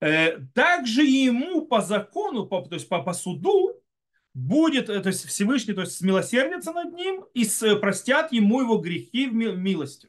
Э, 0.00 0.38
также 0.54 1.02
ему 1.02 1.66
по 1.66 1.80
закону, 1.80 2.46
по, 2.46 2.62
то 2.62 2.74
есть 2.74 2.88
по, 2.88 3.02
по 3.02 3.12
суду, 3.12 3.82
будет, 4.32 4.88
э, 4.88 5.00
то 5.00 5.08
есть 5.08 5.24
Всевышний, 5.26 5.74
то 5.74 5.80
есть 5.80 5.96
смилосердится 5.96 6.72
над 6.72 6.92
ним 6.94 7.24
и 7.34 7.44
простят 7.80 8.32
ему 8.32 8.60
его 8.60 8.78
грехи 8.78 9.28
в 9.28 9.34
милости. 9.34 10.08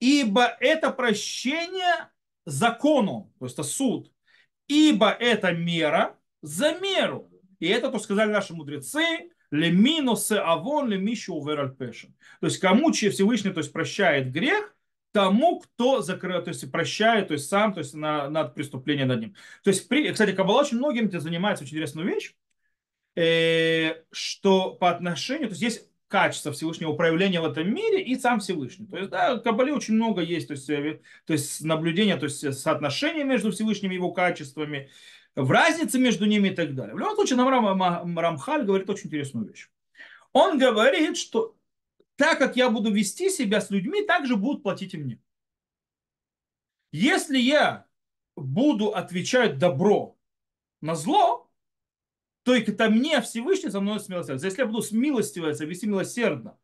Ибо 0.00 0.56
это 0.60 0.90
прощение 0.90 2.08
закону, 2.44 3.32
то 3.38 3.46
есть 3.46 3.54
это 3.54 3.62
суд, 3.62 4.12
ибо 4.68 5.10
это 5.10 5.52
мера 5.52 6.16
за 6.42 6.78
меру. 6.78 7.30
И 7.58 7.66
это, 7.66 7.90
то 7.90 7.98
сказали 7.98 8.30
наши 8.30 8.54
мудрецы, 8.54 9.30
леминусе 9.50 10.36
авон 10.36 10.88
лемишу 10.88 11.34
увераль 11.34 11.74
То 12.40 12.46
есть 12.46 12.58
кому 12.58 12.92
Всевышний 12.92 13.52
то 13.52 13.58
есть, 13.58 13.72
прощает 13.72 14.30
грех, 14.30 14.74
тому, 15.12 15.60
кто 15.60 16.02
закрыл, 16.02 16.42
то 16.42 16.50
есть 16.50 16.70
прощает, 16.70 17.28
то 17.28 17.34
есть 17.34 17.48
сам, 17.48 17.72
то 17.72 17.80
есть 17.80 17.94
на, 17.94 18.28
над 18.28 18.54
преступлением 18.54 19.08
над 19.08 19.20
ним. 19.20 19.34
То 19.64 19.70
есть, 19.70 19.88
при, 19.88 20.12
кстати, 20.12 20.32
Каббала 20.32 20.60
очень 20.60 20.76
многим 20.76 21.10
занимается, 21.10 21.64
очень 21.64 21.74
интересную 21.74 22.06
вещь, 22.06 22.36
э, 23.16 24.02
что 24.12 24.74
по 24.74 24.90
отношению, 24.90 25.48
то 25.48 25.54
есть 25.54 25.62
есть 25.62 25.88
качество 26.08 26.52
Всевышнего 26.52 26.94
проявления 26.94 27.40
в 27.40 27.44
этом 27.44 27.72
мире 27.72 28.02
и 28.02 28.18
сам 28.18 28.40
Всевышний. 28.40 28.86
То 28.86 28.96
есть, 28.96 29.10
да, 29.10 29.36
в 29.36 29.42
Кабале 29.42 29.72
очень 29.72 29.94
много 29.94 30.22
есть, 30.22 30.48
то 30.48 30.54
есть, 30.54 30.68
э, 30.70 31.00
то 31.26 31.32
есть 31.34 31.62
наблюдения, 31.62 32.16
то 32.16 32.24
есть 32.24 32.58
соотношения 32.58 33.24
между 33.24 33.52
Всевышним 33.52 33.92
и 33.92 33.94
его 33.94 34.12
качествами, 34.12 34.90
в 35.36 35.50
разнице 35.50 35.98
между 35.98 36.26
ними 36.26 36.48
и 36.48 36.54
так 36.54 36.74
далее. 36.74 36.94
В 36.94 36.98
любом 36.98 37.14
случае, 37.14 37.36
нам 37.36 38.18
Рамхаль 38.18 38.64
говорит 38.64 38.90
очень 38.90 39.06
интересную 39.06 39.46
вещь. 39.46 39.68
Он 40.32 40.58
говорит, 40.58 41.16
что 41.16 41.54
так 42.16 42.38
как 42.38 42.56
я 42.56 42.70
буду 42.70 42.90
вести 42.90 43.30
себя 43.30 43.60
с 43.60 43.70
людьми, 43.70 44.02
так 44.02 44.26
же 44.26 44.36
будут 44.36 44.62
платить 44.62 44.94
и 44.94 44.98
мне. 44.98 45.20
Если 46.90 47.38
я 47.38 47.86
буду 48.34 48.88
отвечать 48.94 49.58
добро 49.58 50.16
на 50.80 50.94
зло, 50.94 51.47
то 52.48 52.54
это 52.54 52.88
мне 52.88 53.20
Всевышний 53.20 53.68
со 53.68 53.78
мной 53.78 54.00
смилостивится. 54.00 54.46
Если 54.46 54.62
я 54.62 54.66
буду 54.66 54.80
смилостивиться, 54.80 55.66
вести 55.66 55.86
милосердно 55.86 56.58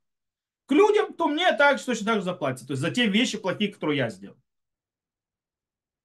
к 0.64 0.72
людям, 0.72 1.12
то 1.12 1.28
мне 1.28 1.52
так, 1.52 1.78
точно 1.78 2.06
так 2.06 2.16
же 2.16 2.22
заплатят. 2.22 2.66
То 2.66 2.72
есть 2.72 2.80
за 2.80 2.90
те 2.90 3.06
вещи 3.06 3.36
плохие, 3.36 3.70
которые 3.70 3.98
я 3.98 4.08
сделал. 4.08 4.38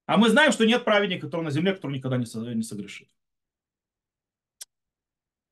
А 0.06 0.18
мы 0.18 0.28
знаем, 0.28 0.52
что 0.52 0.66
нет 0.66 0.84
праведника, 0.84 1.28
который 1.28 1.44
на 1.44 1.52
земле, 1.52 1.74
который 1.74 1.96
никогда 1.96 2.18
не 2.18 2.26
согрешит. 2.26 3.08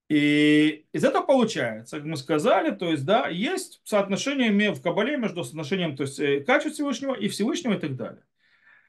И 0.09 0.85
из 0.91 1.05
этого 1.05 1.23
получается, 1.23 1.97
как 1.97 2.05
мы 2.05 2.17
сказали, 2.17 2.71
то 2.75 2.91
есть, 2.91 3.05
да, 3.05 3.29
есть 3.29 3.79
соотношение 3.85 4.73
в 4.73 4.81
Кабале 4.81 5.15
между 5.15 5.45
соотношением 5.45 5.95
то 5.95 6.03
есть, 6.03 6.19
э, 6.19 6.41
качества 6.41 6.73
Всевышнего 6.73 7.13
и 7.13 7.29
Всевышнего 7.29 7.75
и 7.75 7.79
так 7.79 7.95
далее. 7.95 8.23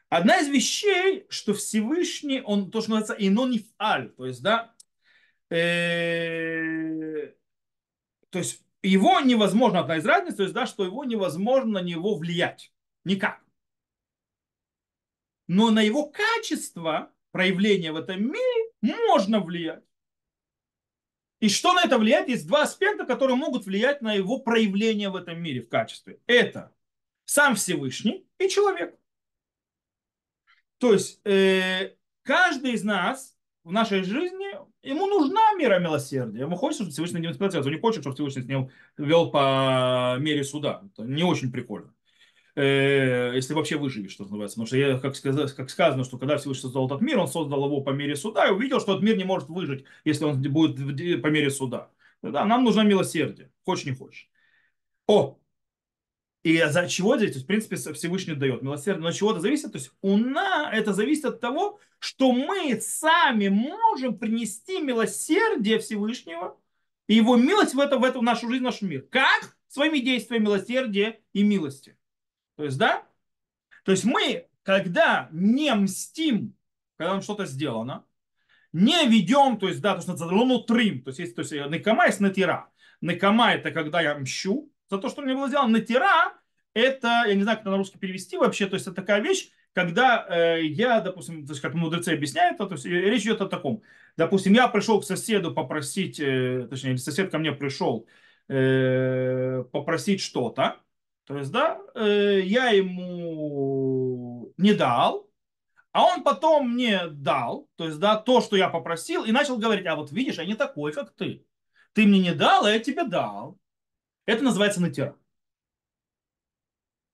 Одна 0.09 0.39
из 0.41 0.49
вещей, 0.49 1.27
что 1.29 1.55
Всевышний, 1.55 2.41
он 2.41 2.73
то, 2.73 2.81
что 2.81 2.91
называется 2.91 3.25
инонифаль, 3.25 4.11
то 4.17 4.27
есть, 4.27 4.43
да, 4.43 4.75
э, 5.51 7.33
то 8.31 8.39
есть 8.39 8.63
его 8.83 9.21
невозможно, 9.21 9.81
одна 9.81 9.97
из 9.97 10.07
разниц, 10.07 10.37
то 10.37 10.43
есть, 10.43 10.55
да, 10.55 10.67
что 10.67 10.85
его 10.85 11.05
невозможно 11.05 11.81
на 11.81 11.83
него 11.83 12.17
влиять. 12.17 12.73
Никак. 13.05 13.43
Но 15.47 15.71
на 15.71 15.81
его 15.81 16.11
качество 16.11 17.13
проявления 17.33 17.93
в 17.93 17.97
этом 17.97 18.23
мире 18.23 18.73
можно 18.83 19.41
влиять. 19.41 19.85
И 21.41 21.49
что 21.49 21.73
на 21.73 21.85
это 21.85 21.99
влияет? 21.99 22.29
Есть 22.29 22.47
два 22.47 22.63
аспекта, 22.63 23.07
которые 23.07 23.37
могут 23.37 23.65
влиять 23.65 24.03
на 24.03 24.13
его 24.13 24.41
проявление 24.41 25.09
в 25.09 25.17
этом 25.17 25.41
мире 25.41 25.63
в 25.63 25.69
качестве. 25.69 26.21
Это 26.27 26.75
сам 27.25 27.55
Всевышний 27.55 28.27
и 28.39 28.49
человек. 28.49 28.99
То 30.79 30.93
есть 30.93 31.21
э, 31.25 31.97
каждый 32.23 32.73
из 32.73 32.83
нас 32.83 33.38
в 33.69 33.73
нашей 33.73 34.03
жизни, 34.03 34.57
ему 34.83 35.07
нужна 35.07 35.53
мера 35.53 35.79
милосердия. 35.79 36.41
Ему 36.41 36.57
хочется, 36.57 36.85
чтобы 36.85 36.93
Всевышний 36.93 37.21
не 37.21 37.29
Он 37.29 37.71
не 37.71 37.79
хочет, 37.79 38.03
чтобы 38.03 38.15
Всевышний 38.15 38.43
с 38.43 38.47
ним 38.47 38.71
вел 38.97 39.31
по 39.31 40.17
мере 40.19 40.43
суда. 40.43 40.83
Это 40.87 41.07
не 41.07 41.23
очень 41.23 41.53
прикольно. 41.53 41.93
Э, 42.57 43.33
если 43.35 43.53
вообще 43.53 43.77
выживешь, 43.77 44.13
что 44.13 44.23
называется. 44.25 44.55
Потому 44.55 44.67
что, 44.69 44.77
я, 44.79 44.99
как, 44.99 45.15
сказано, 45.17 45.49
как 45.49 45.69
сказано, 45.69 46.05
что 46.05 46.17
когда 46.17 46.39
Всевышний 46.39 46.63
создал 46.63 46.87
этот 46.87 47.03
мир, 47.03 47.19
он 47.19 47.29
создал 47.29 47.67
его 47.67 47.83
по 47.83 47.91
мере 47.91 48.17
суда 48.17 48.49
и 48.49 48.53
увидел, 48.53 48.81
что 48.81 48.93
этот 48.93 49.05
мир 49.05 49.19
не 49.19 49.25
может 49.25 49.51
выжить, 49.51 49.85
если 50.03 50.25
он 50.25 50.41
будет 50.41 51.23
по 51.23 51.27
мере 51.27 51.51
суда. 51.51 51.91
Да, 52.23 52.47
нам 52.47 52.65
нужно 52.65 52.81
милосердие, 52.81 53.53
хочешь 53.65 53.85
не 53.85 53.95
хочешь. 53.95 54.31
О, 55.07 55.39
и 56.43 56.63
за 56.69 56.89
чего 56.89 57.17
здесь, 57.17 57.33
то 57.33 57.37
есть, 57.37 57.45
в 57.45 57.49
принципе, 57.49 57.77
Всевышний 57.77 58.35
дает 58.35 58.63
милосердие, 58.63 59.03
но 59.03 59.09
от 59.09 59.15
чего 59.15 59.33
это 59.33 59.41
зависит? 59.41 59.73
То 59.73 59.79
есть 59.79 59.91
у 60.03 60.17
нас 60.17 60.69
это 60.73 60.93
зависит 60.93 61.25
от 61.25 61.41
того, 61.41 61.81
что 61.99 62.33
мы 62.33 62.81
сами 62.81 63.49
можем 63.49 64.19
принести 64.19 64.81
милосердие 64.81 65.79
Всевышнего 65.81 66.57
и 67.09 67.15
его 67.15 67.37
милость 67.37 67.75
в, 67.75 67.81
это, 67.81 67.99
в 67.99 68.05
эту 68.05 68.23
нашу 68.23 68.49
жизнь, 68.49 68.63
в 68.63 68.65
наш 68.65 68.83
мир. 68.83 69.03
Как? 69.11 69.57
Своими 69.67 69.99
действиями 69.99 70.45
милосердия 70.45 71.21
и 71.33 71.43
милости. 71.43 71.99
То 72.57 72.65
есть, 72.65 72.79
да? 72.79 73.07
То 73.85 73.93
есть 73.93 74.05
мы, 74.05 74.47
когда 74.63 75.29
не 75.33 75.75
мстим, 75.75 76.55
когда 76.97 77.15
нам 77.15 77.23
что-то 77.23 77.47
сделано, 77.47 78.05
не 78.73 79.07
ведем, 79.07 79.59
то 79.59 79.69
есть, 79.69 79.81
да, 79.81 79.97
то 79.97 80.13
есть, 80.13 80.21
ну, 80.21 80.63
трим, 80.63 81.03
то 81.03 81.09
есть, 81.09 81.19
есть, 81.21 81.35
то 81.35 81.41
есть, 81.41 81.53
некома 81.53 82.07
есть 82.07 82.21
натира. 82.21 82.71
Некома 83.01 83.53
это 83.53 83.71
когда 83.71 84.01
я 84.01 84.17
мщу 84.19 84.71
за 84.91 84.99
то, 84.99 85.09
что 85.09 85.23
мне 85.23 85.35
было 85.35 85.49
сделано. 85.49 85.79
Натира 85.79 86.35
это, 86.75 87.25
я 87.27 87.35
не 87.35 87.43
знаю, 87.43 87.59
как 87.59 87.63
это 87.63 87.71
на 87.71 87.77
русский 87.77 87.99
перевести 87.99 88.37
вообще, 88.37 88.67
то 88.67 88.75
есть, 88.75 88.87
это 88.87 88.97
такая 88.97 89.21
вещь, 89.21 89.51
когда 89.73 90.27
э, 90.29 90.65
я, 90.65 91.01
допустим, 91.01 91.47
то 91.47 91.53
есть, 91.53 91.61
как 91.61 91.75
мудрецы 91.75 92.11
объясняют, 92.11 92.59
то 92.59 92.69
есть, 92.71 92.85
речь 92.85 93.23
идет 93.23 93.41
о 93.41 93.47
таком. 93.47 93.83
Допустим, 94.17 94.53
я 94.53 94.69
пришел 94.69 95.01
к 95.01 95.05
соседу 95.05 95.53
попросить, 95.55 96.21
э, 96.21 96.67
точнее, 96.69 96.99
сосед 96.99 97.31
ко 97.31 97.39
мне 97.39 97.53
пришел 97.53 98.07
э, 98.49 99.65
попросить 99.73 100.21
что-то, 100.21 100.81
то 101.27 101.37
есть, 101.37 101.51
да, 101.53 101.81
э, 101.95 102.41
я 102.45 102.71
ему 102.71 104.53
не 104.57 104.75
дал, 104.75 105.29
а 105.93 106.05
он 106.05 106.23
потом 106.23 106.71
мне 106.71 107.09
дал, 107.09 107.69
то 107.77 107.87
есть, 107.87 107.99
да, 107.99 108.17
то, 108.17 108.41
что 108.41 108.57
я 108.57 108.69
попросил, 108.69 109.25
и 109.25 109.33
начал 109.33 109.59
говорить, 109.59 109.87
а 109.87 109.97
вот 109.97 110.13
видишь, 110.13 110.39
я 110.39 110.45
не 110.45 110.55
такой, 110.55 110.93
как 110.93 111.15
ты. 111.15 111.45
Ты 111.93 112.07
мне 112.07 112.21
не 112.21 112.35
дал, 112.35 112.65
а 112.65 112.71
я 112.71 112.79
тебе 112.79 113.05
дал. 113.05 113.59
Это 114.29 114.45
называется 114.45 114.83
натира. 114.83 115.17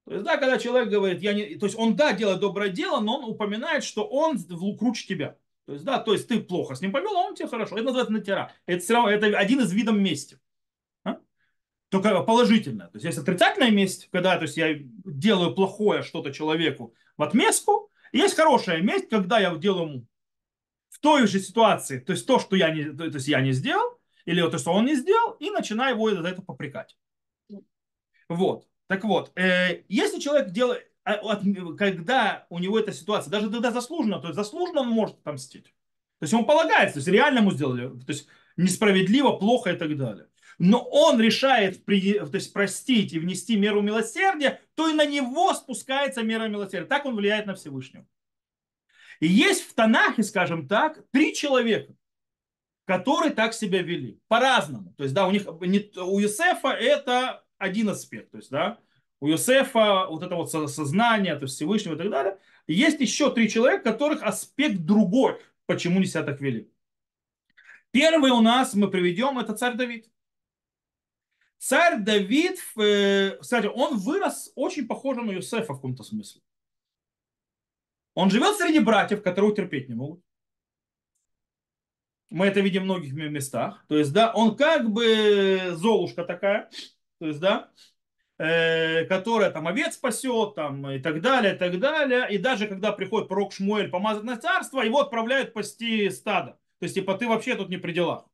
То 0.05 0.15
есть, 0.15 0.25
да, 0.25 0.37
когда 0.37 0.59
человек 0.59 0.89
говорит, 0.89 1.23
я 1.23 1.33
не... 1.33 1.55
То 1.55 1.67
есть 1.67 1.79
он, 1.79 1.95
да, 1.95 2.13
делает 2.13 2.41
доброе 2.41 2.71
дело, 2.71 2.99
но 2.99 3.21
он 3.21 3.31
упоминает, 3.31 3.85
что 3.85 4.05
он 4.05 4.37
круче 4.77 5.07
тебя. 5.07 5.39
То 5.65 5.75
есть, 5.75 5.85
да, 5.85 6.01
то 6.01 6.13
есть 6.13 6.27
ты 6.27 6.41
плохо 6.41 6.75
с 6.75 6.81
ним 6.81 6.91
повел, 6.91 7.17
а 7.17 7.23
он 7.23 7.37
тебе 7.37 7.47
хорошо. 7.47 7.77
Это 7.77 7.85
называется 7.85 8.13
натира. 8.13 8.53
Это, 8.67 8.83
все 8.83 8.95
равно, 8.95 9.11
это 9.11 9.27
один 9.39 9.61
из 9.61 9.73
видов 9.73 9.95
мести. 9.95 10.41
А? 11.05 11.19
Только 11.89 12.21
положительное. 12.25 12.89
То 12.89 12.97
есть 12.97 13.05
есть 13.05 13.19
отрицательная 13.19 13.71
месть, 13.71 14.09
когда 14.11 14.37
то 14.37 14.43
есть, 14.43 14.57
я 14.57 14.75
делаю 14.77 15.55
плохое 15.55 16.03
что-то 16.03 16.33
человеку 16.33 16.95
в 17.17 17.23
отместку. 17.23 17.93
Есть 18.13 18.35
хорошая 18.35 18.83
месть, 18.83 19.09
когда 19.09 19.39
я 19.39 19.55
делаю 19.55 19.89
ему 19.89 20.07
в 20.89 20.99
той 20.99 21.29
же 21.29 21.39
ситуации, 21.39 22.01
то 22.01 22.11
есть 22.11 22.27
то, 22.27 22.41
что 22.41 22.57
я 22.57 22.71
не, 22.71 22.85
то 22.93 23.05
есть 23.05 23.29
я 23.29 23.41
не 23.41 23.53
сделал, 23.53 24.01
или 24.25 24.41
то, 24.51 24.59
что 24.59 24.73
он 24.73 24.87
не 24.87 24.97
сделал, 24.97 25.33
и 25.39 25.51
начинаю 25.51 25.95
его 25.95 26.11
за 26.11 26.27
это 26.27 26.43
попрекать. 26.43 26.97
Вот. 28.29 28.67
Так 28.87 29.05
вот, 29.05 29.33
э, 29.37 29.83
если 29.89 30.21
человек 30.21 30.51
делает, 30.51 30.87
а, 31.05 31.37
когда 31.77 32.47
у 32.49 32.59
него 32.59 32.79
эта 32.79 32.93
ситуация, 32.93 33.31
даже 33.31 33.51
когда 33.51 33.71
заслуженно, 33.71 34.21
то 34.21 34.29
есть 34.29 34.37
заслуженно 34.37 34.81
он 34.81 34.89
может 34.89 35.19
отомстить. 35.19 35.65
То 36.19 36.23
есть 36.23 36.33
ему 36.33 36.47
полагается, 36.47 36.95
то 36.95 36.99
есть 36.99 37.09
реально 37.09 37.39
ему 37.39 37.51
сделали, 37.51 37.89
то 37.89 38.13
есть 38.13 38.29
несправедливо, 38.57 39.33
плохо 39.33 39.73
и 39.73 39.77
так 39.77 39.97
далее. 39.97 40.29
Но 40.59 40.81
он 40.81 41.21
решает 41.21 41.85
то 41.85 41.93
есть 41.93 42.53
простить 42.53 43.13
и 43.13 43.19
внести 43.19 43.57
меру 43.57 43.83
милосердия, 43.83 44.61
то 44.75 44.89
и 44.89 44.95
на 44.95 45.05
него 45.05 45.53
спускается 45.53 46.23
мера 46.23 46.49
милосердия. 46.49 46.87
Так 46.87 47.05
он 47.07 47.17
влияет 47.17 47.47
на 47.47 47.55
Всевышнего. 47.55 48.07
И 49.21 49.27
есть 49.27 49.69
в 49.69 49.75
Танахе, 49.75 50.23
скажем 50.23 50.69
так, 50.69 51.05
три 51.11 51.35
человека, 51.35 51.95
которые 52.85 53.33
так 53.33 53.55
себя 53.55 53.83
вели. 53.83 54.21
По-разному. 54.29 54.95
То 54.97 55.05
есть, 55.05 55.15
да, 55.15 55.27
у 55.27 55.31
них 55.31 55.47
у 55.47 56.19
Юсефа 56.19 56.69
это 56.69 57.44
один 57.59 57.89
аспект. 57.89 58.31
То 58.31 58.39
есть, 58.39 58.51
да, 58.51 58.79
у 59.21 59.29
Иосифа 59.29 60.07
вот 60.09 60.23
это 60.23 60.35
вот 60.37 60.51
сознание, 60.51 61.37
то 61.37 61.45
есть 61.45 61.55
Всевышнего 61.55 61.95
и 61.95 61.99
так 61.99 62.11
далее. 62.11 62.39
есть 62.67 63.01
еще 63.01 63.33
три 63.33 63.49
человека, 63.49 63.93
которых 63.93 64.23
аспект 64.23 64.81
другой, 64.81 65.41
почему 65.67 66.01
не 66.01 66.07
себя 66.07 66.23
так 66.23 66.41
вели. 66.41 66.71
Первый 67.91 68.33
у 68.33 68.41
нас 68.41 68.75
мы 68.75 68.91
приведем, 68.91 69.39
это 69.39 69.55
царь 69.55 69.77
Давид. 69.77 70.11
Царь 71.59 72.01
Давид, 72.01 72.59
э, 72.77 73.39
кстати, 73.41 73.67
он 73.67 73.97
вырос 73.97 74.53
очень 74.57 74.87
похоже 74.87 75.23
на 75.23 75.31
Иосифа 75.33 75.73
в 75.73 75.77
каком-то 75.77 76.03
смысле. 76.03 76.43
Он 78.15 78.31
живет 78.31 78.57
среди 78.57 78.81
братьев, 78.81 79.23
которые 79.23 79.55
терпеть 79.55 79.89
не 79.89 79.95
могут. 79.95 80.23
Мы 82.31 82.47
это 82.47 82.61
видим 82.61 82.83
в 82.83 82.85
многих 82.87 83.13
местах. 83.15 83.85
То 83.89 83.97
есть, 83.97 84.13
да, 84.13 84.33
он 84.35 84.57
как 84.57 84.91
бы 84.91 85.73
золушка 85.77 86.25
такая. 86.25 86.69
То 87.19 87.27
есть, 87.27 87.41
да, 87.41 87.71
э, 88.39 89.05
которая 89.07 89.51
там 89.51 89.67
овец 89.69 89.95
спасет 89.95 90.55
там, 90.55 90.91
и 90.91 90.99
так 90.99 91.21
далее, 91.21 91.55
и 91.55 91.59
так 91.59 91.79
далее. 91.79 92.27
И 92.31 92.39
даже 92.39 92.67
когда 92.67 92.93
приходит 92.93 93.29
пророк 93.29 93.53
Шмуэль 93.53 93.91
помазать 93.91 94.25
на 94.25 94.37
царство, 94.37 94.81
его 94.83 95.01
отправляют 95.01 95.53
пасти 95.53 96.11
стадо. 96.11 96.53
То 96.79 96.85
есть, 96.85 96.95
типа, 96.95 97.15
ты 97.15 97.29
вообще 97.29 97.55
тут 97.55 97.69
не 97.69 97.77
при 97.79 97.93
делах. 97.93 98.27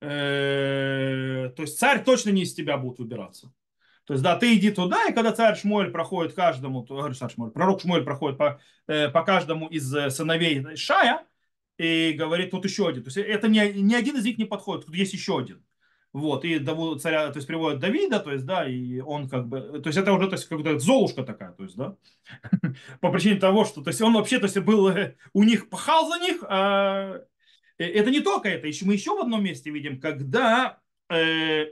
Э, 0.00 1.50
то 1.56 1.62
есть, 1.62 1.78
царь 1.78 2.04
точно 2.04 2.30
не 2.30 2.42
из 2.42 2.54
тебя 2.54 2.76
будет 2.76 2.98
выбираться. 2.98 3.52
То 4.04 4.12
есть, 4.14 4.22
да, 4.22 4.36
ты 4.36 4.54
иди 4.54 4.70
туда, 4.70 5.08
и 5.08 5.12
когда 5.12 5.32
царь 5.32 5.56
Шмуэль 5.56 5.90
проходит 5.90 6.34
каждому, 6.34 6.84
то, 6.84 7.12
царь 7.12 7.32
Шмуэль, 7.32 7.52
пророк 7.52 7.80
Шмуэль 7.80 8.04
проходит 8.04 8.38
по, 8.38 8.60
э, 8.86 9.08
по 9.08 9.24
каждому 9.24 9.68
из 9.68 9.92
э, 9.94 10.10
сыновей 10.10 10.76
Шая, 10.76 11.26
и 11.76 12.12
говорит, 12.12 12.52
тут 12.52 12.64
еще 12.64 12.88
один. 12.88 13.02
То 13.02 13.08
есть, 13.08 13.16
это 13.16 13.48
не, 13.48 13.72
ни 13.72 13.94
один 13.94 14.16
из 14.16 14.24
них 14.24 14.38
не 14.38 14.44
подходит, 14.44 14.86
тут 14.86 14.94
есть 14.94 15.12
еще 15.12 15.38
один. 15.38 15.65
Вот, 16.16 16.46
и 16.46 16.58
царя, 16.98 17.30
то 17.30 17.36
есть 17.36 17.46
приводят 17.46 17.78
Давида, 17.78 18.20
то 18.20 18.32
есть, 18.32 18.46
да, 18.46 18.66
и 18.66 19.00
он 19.00 19.28
как 19.28 19.48
бы, 19.48 19.80
то 19.82 19.88
есть 19.88 19.98
это 19.98 20.14
уже, 20.14 20.28
то 20.28 20.36
есть, 20.36 20.48
как-то 20.48 20.78
золушка 20.78 21.24
такая, 21.24 21.52
то 21.52 21.62
есть, 21.62 21.76
да, 21.76 21.94
по 23.02 23.12
причине 23.12 23.38
того, 23.38 23.66
что, 23.66 23.82
то 23.82 23.88
есть 23.88 24.00
он 24.00 24.14
вообще, 24.14 24.38
то 24.38 24.46
есть 24.46 24.58
был, 24.60 24.90
у 25.34 25.42
них 25.42 25.68
пахал 25.68 26.08
за 26.08 26.18
них, 26.18 26.42
а 26.48 27.20
э, 27.76 27.84
это 27.84 28.10
не 28.10 28.20
только 28.20 28.48
это, 28.48 28.66
еще, 28.66 28.86
мы 28.86 28.94
еще 28.94 29.14
в 29.14 29.20
одном 29.20 29.44
месте 29.44 29.68
видим, 29.68 30.00
когда 30.00 30.80
э, 31.10 31.66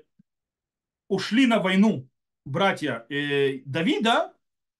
ушли 1.09 1.47
на 1.47 1.61
войну 1.61 2.07
братья 2.45 3.07
э, 3.09 3.61
Давида, 3.65 4.35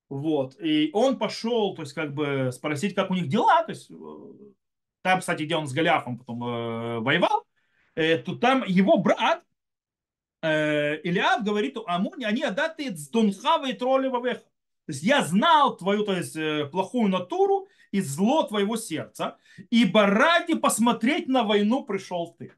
вот, 0.09 0.61
и 0.61 0.91
он 0.93 1.17
пошел, 1.17 1.73
то 1.73 1.81
есть, 1.81 1.93
как 1.93 2.13
бы 2.13 2.51
спросить, 2.53 2.93
как 2.93 3.09
у 3.09 3.15
них 3.15 3.29
дела, 3.29 3.63
то 3.63 3.71
есть, 3.71 3.89
э, 3.89 3.95
там, 5.01 5.21
кстати, 5.21 5.41
где 5.41 5.55
он 5.55 5.67
с 5.67 5.73
Голиафом 5.73 6.19
потом 6.19 6.43
э, 6.43 6.99
воевал, 6.99 7.47
э, 7.95 8.19
то 8.19 8.35
там 8.35 8.63
его 8.67 8.97
брат, 8.97 9.41
э, 10.45 11.01
Илиад 11.03 11.43
говорит 11.43 11.77
Амуне, 11.85 12.27
они 12.27 12.43
отдаты 12.43 12.95
с 12.95 13.09
Дунхава 13.09 13.69
и 13.69 13.73
Троллевавеха. 13.73 14.39
То 14.39 14.91
есть 14.91 15.03
я 15.03 15.23
знал 15.23 15.77
твою 15.77 16.03
то 16.05 16.13
есть, 16.13 16.35
э, 16.35 16.65
плохую 16.71 17.09
натуру 17.09 17.67
и 17.91 18.01
зло 18.01 18.43
твоего 18.43 18.77
сердца, 18.77 19.37
ибо 19.69 20.05
ради 20.05 20.55
посмотреть 20.55 21.27
на 21.27 21.43
войну 21.43 21.83
пришел 21.83 22.35
ты. 22.37 22.53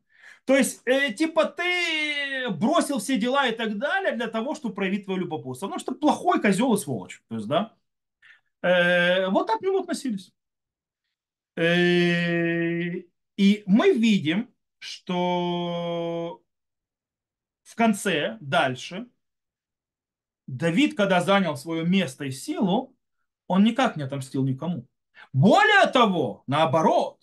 То 0.47 0.55
есть, 0.55 0.81
э, 0.85 1.11
типа, 1.11 1.45
ты 1.45 2.49
бросил 2.51 2.99
все 2.99 3.17
дела 3.17 3.47
и 3.47 3.51
так 3.55 3.77
далее 3.77 4.15
для 4.15 4.27
того, 4.27 4.55
чтобы 4.55 4.75
проявить 4.75 5.03
твое 5.03 5.19
любопытство. 5.19 5.67
Потому 5.67 5.79
что 5.79 5.93
плохой 5.93 6.41
козел 6.41 6.73
и 6.73 6.77
сволочь. 6.77 7.21
То 7.27 7.35
есть, 7.35 7.47
да. 7.47 7.73
Э, 8.61 9.27
вот 9.27 9.47
так 9.47 9.59
к 9.59 9.61
нему 9.61 9.79
относились. 9.79 10.31
Э, 11.57 13.03
и 13.35 13.63
мы 13.65 13.91
видим, 13.93 14.49
что 14.79 16.41
конце, 17.77 18.37
дальше, 18.41 19.07
Давид, 20.47 20.95
когда 20.95 21.21
занял 21.21 21.55
свое 21.55 21.85
место 21.85 22.25
и 22.25 22.31
силу, 22.31 22.95
он 23.47 23.63
никак 23.63 23.95
не 23.95 24.03
отомстил 24.03 24.43
никому. 24.43 24.85
Более 25.33 25.87
того, 25.87 26.43
наоборот, 26.47 27.21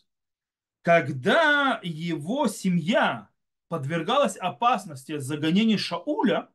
когда 0.83 1.81
его 1.83 2.49
семья 2.49 3.29
подвергалась 3.69 4.37
опасности 4.37 5.19
загонения 5.19 5.79
Шауля, 5.79 6.49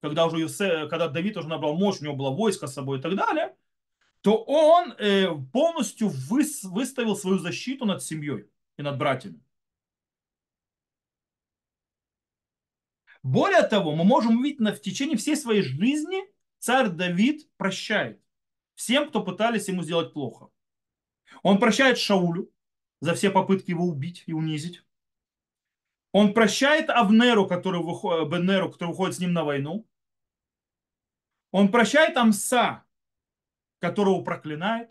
когда 0.00 0.26
уже 0.26 0.38
Юсе, 0.38 0.86
когда 0.88 1.08
Давид 1.08 1.36
уже 1.36 1.48
набрал 1.48 1.74
мощь, 1.76 2.00
у 2.00 2.04
него 2.04 2.16
было 2.16 2.30
войско 2.30 2.66
с 2.66 2.74
собой 2.74 2.98
и 2.98 3.02
так 3.02 3.14
далее, 3.14 3.54
то 4.22 4.36
он 4.36 4.92
э, 4.92 5.28
полностью 5.52 6.08
выставил 6.08 7.16
свою 7.16 7.38
защиту 7.38 7.84
над 7.84 8.02
семьей 8.02 8.50
и 8.76 8.82
над 8.82 8.98
братьями. 8.98 9.40
Более 13.22 13.62
того, 13.62 13.94
мы 13.94 14.04
можем 14.04 14.38
увидеть 14.38 14.60
на, 14.60 14.72
в 14.72 14.80
течение 14.80 15.16
всей 15.16 15.36
своей 15.36 15.62
жизни 15.62 16.24
царь 16.58 16.88
Давид 16.88 17.48
прощает 17.56 18.20
всем, 18.80 19.08
кто 19.10 19.22
пытались 19.22 19.68
ему 19.68 19.82
сделать 19.82 20.14
плохо. 20.14 20.48
Он 21.42 21.58
прощает 21.58 21.98
Шаулю 21.98 22.50
за 23.00 23.14
все 23.14 23.30
попытки 23.30 23.70
его 23.70 23.84
убить 23.84 24.24
и 24.26 24.32
унизить. 24.32 24.82
Он 26.12 26.32
прощает 26.32 26.88
Авнеру, 26.88 27.46
который 27.46 27.82
выходит, 27.82 28.30
Бенеру, 28.30 28.72
который 28.72 28.88
выходит 28.88 29.16
с 29.16 29.18
ним 29.18 29.34
на 29.34 29.44
войну. 29.44 29.86
Он 31.50 31.70
прощает 31.70 32.16
Амса, 32.16 32.84
которого 33.80 34.24
проклинает. 34.24 34.90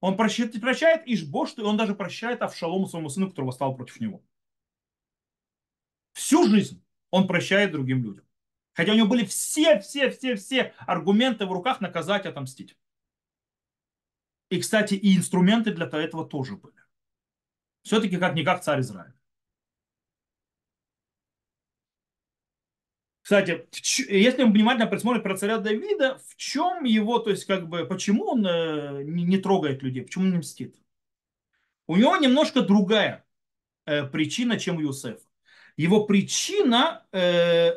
Он 0.00 0.16
прощает, 0.16 0.58
прощает 0.60 1.02
Ишбошту, 1.06 1.62
и 1.62 1.64
он 1.64 1.76
даже 1.76 1.96
прощает 1.96 2.42
Авшалому, 2.42 2.86
своему 2.86 3.08
сыну, 3.08 3.28
который 3.28 3.46
восстал 3.46 3.74
против 3.74 4.00
него. 4.00 4.22
Всю 6.12 6.46
жизнь 6.48 6.83
он 7.14 7.28
прощает 7.28 7.70
другим 7.70 8.02
людям. 8.02 8.24
Хотя 8.72 8.92
у 8.92 8.96
него 8.96 9.06
были 9.06 9.24
все, 9.24 9.78
все, 9.78 10.10
все, 10.10 10.34
все 10.34 10.74
аргументы 10.80 11.46
в 11.46 11.52
руках 11.52 11.80
наказать, 11.80 12.26
отомстить. 12.26 12.76
И, 14.50 14.60
кстати, 14.60 14.94
и 14.94 15.16
инструменты 15.16 15.72
для 15.72 15.86
этого 15.86 16.28
тоже 16.28 16.56
были. 16.56 16.74
Все-таки 17.82 18.16
как-никак 18.16 18.64
царь 18.64 18.80
Израиля. 18.80 19.14
Кстати, 23.22 23.68
если 24.10 24.42
мы 24.42 24.52
внимательно 24.52 24.88
присмотрим 24.88 25.22
про 25.22 25.36
царя 25.36 25.58
Давида, 25.58 26.18
в 26.18 26.34
чем 26.34 26.82
его, 26.82 27.20
то 27.20 27.30
есть 27.30 27.44
как 27.44 27.68
бы, 27.68 27.86
почему 27.86 28.24
он 28.26 28.44
э, 28.44 29.04
не 29.04 29.38
трогает 29.38 29.84
людей, 29.84 30.02
почему 30.02 30.24
он 30.24 30.32
не 30.32 30.38
мстит? 30.38 30.74
У 31.86 31.96
него 31.96 32.16
немножко 32.16 32.60
другая 32.60 33.24
э, 33.86 34.04
причина, 34.04 34.58
чем 34.58 34.78
у 34.78 34.80
Юсефа 34.80 35.24
его 35.76 36.04
причина 36.06 37.06
э, 37.12 37.72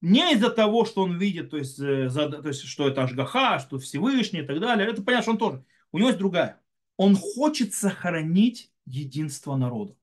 не 0.00 0.32
из-за 0.34 0.50
того, 0.50 0.84
что 0.84 1.02
он 1.02 1.18
видит, 1.18 1.50
то 1.50 1.56
есть, 1.56 1.78
э, 1.78 2.08
за, 2.08 2.28
то 2.28 2.48
есть 2.48 2.62
что 2.64 2.88
это 2.88 3.04
Ашгаха, 3.04 3.58
что 3.58 3.78
Всевышний 3.78 4.40
и 4.40 4.46
так 4.46 4.60
далее. 4.60 4.88
Это 4.88 5.02
понятно, 5.02 5.22
что 5.22 5.32
он 5.32 5.38
тоже. 5.38 5.64
У 5.92 5.98
него 5.98 6.08
есть 6.08 6.18
другая. 6.18 6.60
Он 6.96 7.16
хочет 7.16 7.74
сохранить 7.74 8.70
единство 8.86 9.56
народа. 9.56 9.96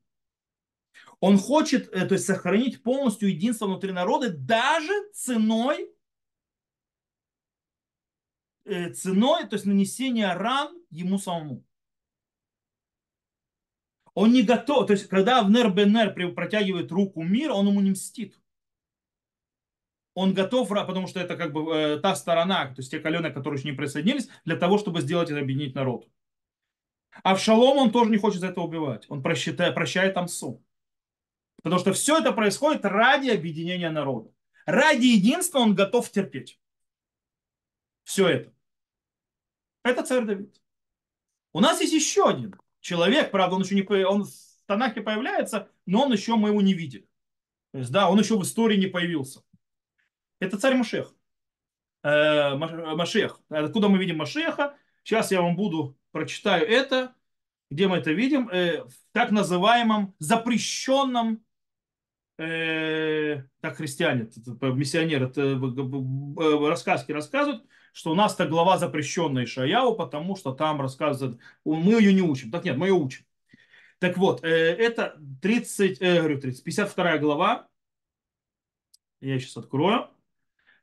Он 1.20 1.38
хочет 1.38 1.88
э, 1.94 2.06
то 2.06 2.16
есть, 2.16 2.26
сохранить 2.26 2.82
полностью 2.82 3.30
единство 3.30 3.68
внутри 3.68 3.92
народа 3.92 4.32
даже 4.32 4.92
ценой 5.14 5.92
э, 8.66 8.92
ценой, 8.94 9.48
то 9.48 9.56
есть 9.56 9.66
нанесения 9.66 10.34
ран 10.34 10.76
ему 10.90 11.20
самому. 11.20 11.64
Он 14.14 14.34
не 14.34 14.44
готов, 14.44 14.88
то 14.88 14.94
есть 14.94 15.08
когда 15.08 15.40
Авнер 15.40 15.72
Бенер 15.72 16.14
протягивает 16.34 16.92
руку 16.92 17.24
мира, 17.24 17.54
он 17.54 17.68
ему 17.68 17.80
не 17.80 17.92
мстит. 17.92 18.38
он 20.14 20.34
готов, 20.34 20.68
потому 20.68 21.08
что 21.08 21.22
это 21.22 21.38
как 21.38 21.54
бы 21.54 21.74
э, 21.74 22.00
та 22.00 22.16
сторона, 22.16 22.68
то 22.68 22.80
есть 22.82 22.92
те 22.92 23.00
колены, 23.00 23.32
которые 23.32 23.60
еще 23.60 23.70
не 23.70 23.78
присоединились, 23.78 24.28
для 24.44 24.58
того, 24.58 24.78
чтобы 24.78 25.00
сделать 25.00 25.30
и 25.30 25.34
объединить 25.34 25.76
народ. 25.76 26.10
А 27.24 27.36
в 27.36 27.40
Шалом 27.40 27.78
он 27.78 27.92
тоже 27.92 28.12
не 28.12 28.18
хочет 28.18 28.42
за 28.42 28.48
это 28.48 28.62
убивать. 28.62 29.06
Он 29.10 29.22
прощает, 29.22 29.58
прощает 29.76 30.18
Амсу. 30.18 30.64
Потому 31.62 31.80
что 31.80 31.94
все 31.94 32.20
это 32.20 32.32
происходит 32.32 32.86
ради 32.86 33.30
объединения 33.30 33.90
народа. 33.90 34.32
Ради 34.66 35.06
единства 35.06 35.60
он 35.60 35.76
готов 35.76 36.10
терпеть. 36.10 36.60
Все 38.04 38.28
это. 38.28 38.54
Это 39.84 40.04
царь 40.04 40.26
Давид. 40.26 40.62
У 41.54 41.60
нас 41.60 41.82
есть 41.82 41.94
еще 41.94 42.28
один 42.28 42.56
человек, 42.82 43.32
правда, 43.32 43.56
он 43.56 43.62
еще 43.62 43.76
не 43.76 44.04
он 44.04 44.26
в 44.26 44.32
Танахе 44.66 45.02
появляется, 45.02 45.70
но 45.86 46.04
он 46.04 46.12
еще 46.12 46.36
мы 46.36 46.50
его 46.50 46.62
не 46.62 46.74
видели. 46.74 47.08
То 47.72 47.80
есть, 47.80 47.92
да, 47.92 48.10
он 48.10 48.20
еще 48.20 48.38
в 48.38 48.44
истории 48.44 48.78
не 48.78 48.88
появился. 48.88 49.42
Это 50.40 50.58
царь 50.60 50.76
Машех. 50.76 51.14
Э, 52.04 52.56
Машех. 52.56 53.40
Откуда 53.50 53.88
мы 53.88 53.98
видим 53.98 54.18
Машеха? 54.18 54.76
Сейчас 55.04 55.32
я 55.32 55.42
вам 55.42 55.56
буду 55.56 55.98
прочитаю 56.12 56.68
это, 56.68 57.14
где 57.70 57.88
мы 57.88 57.98
это 57.98 58.12
видим, 58.12 58.50
э, 58.50 58.84
в 58.84 58.94
так 59.14 59.32
называемом 59.32 60.14
запрещенном 60.20 61.44
э, 62.38 63.44
так 63.62 63.78
христиане, 63.78 64.30
миссионеры, 64.62 65.32
рассказки 66.70 67.12
рассказывают, 67.12 67.66
что 67.92 68.12
у 68.12 68.16
нас-то 68.16 68.48
глава 68.48 68.78
запрещенная 68.78 69.46
Ишаяу, 69.46 69.96
потому 69.96 70.36
что 70.36 70.54
там 70.54 70.82
рассказывают, 70.82 71.40
мы 71.66 71.94
ее 72.02 72.14
не 72.14 72.22
учим. 72.22 72.52
Так 72.52 72.64
нет, 72.66 72.78
мы 72.78 72.88
ее 72.88 72.94
учим. 72.94 73.26
Так 74.00 74.18
вот, 74.18 74.44
э, 74.44 74.48
это 74.48 75.20
30, 75.42 76.02
э, 76.02 76.18
говорю 76.20 76.40
30, 76.40 76.64
52 76.64 77.18
глава. 77.20 77.68
Я 79.20 79.40
сейчас 79.40 79.58
открою. 79.58 80.10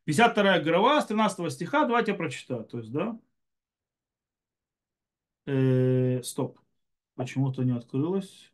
52 0.04 0.60
глава 0.60 1.02
с 1.02 1.06
13 1.06 1.52
стиха, 1.52 1.84
давайте 1.84 2.12
я 2.12 2.16
прочитаю. 2.16 2.64
То 2.64 2.78
есть, 2.78 2.92
да. 2.92 3.18
Э, 5.46 6.22
стоп. 6.22 6.60
Почему-то 7.14 7.64
не 7.64 7.72
открылось. 7.72 8.52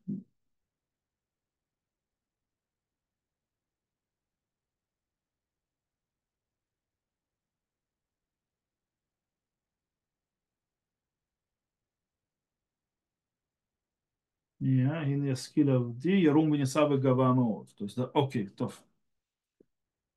То 17.77 17.85
есть, 17.85 17.97
да, 17.97 18.07
окей, 18.15 18.49
то. 18.49 18.73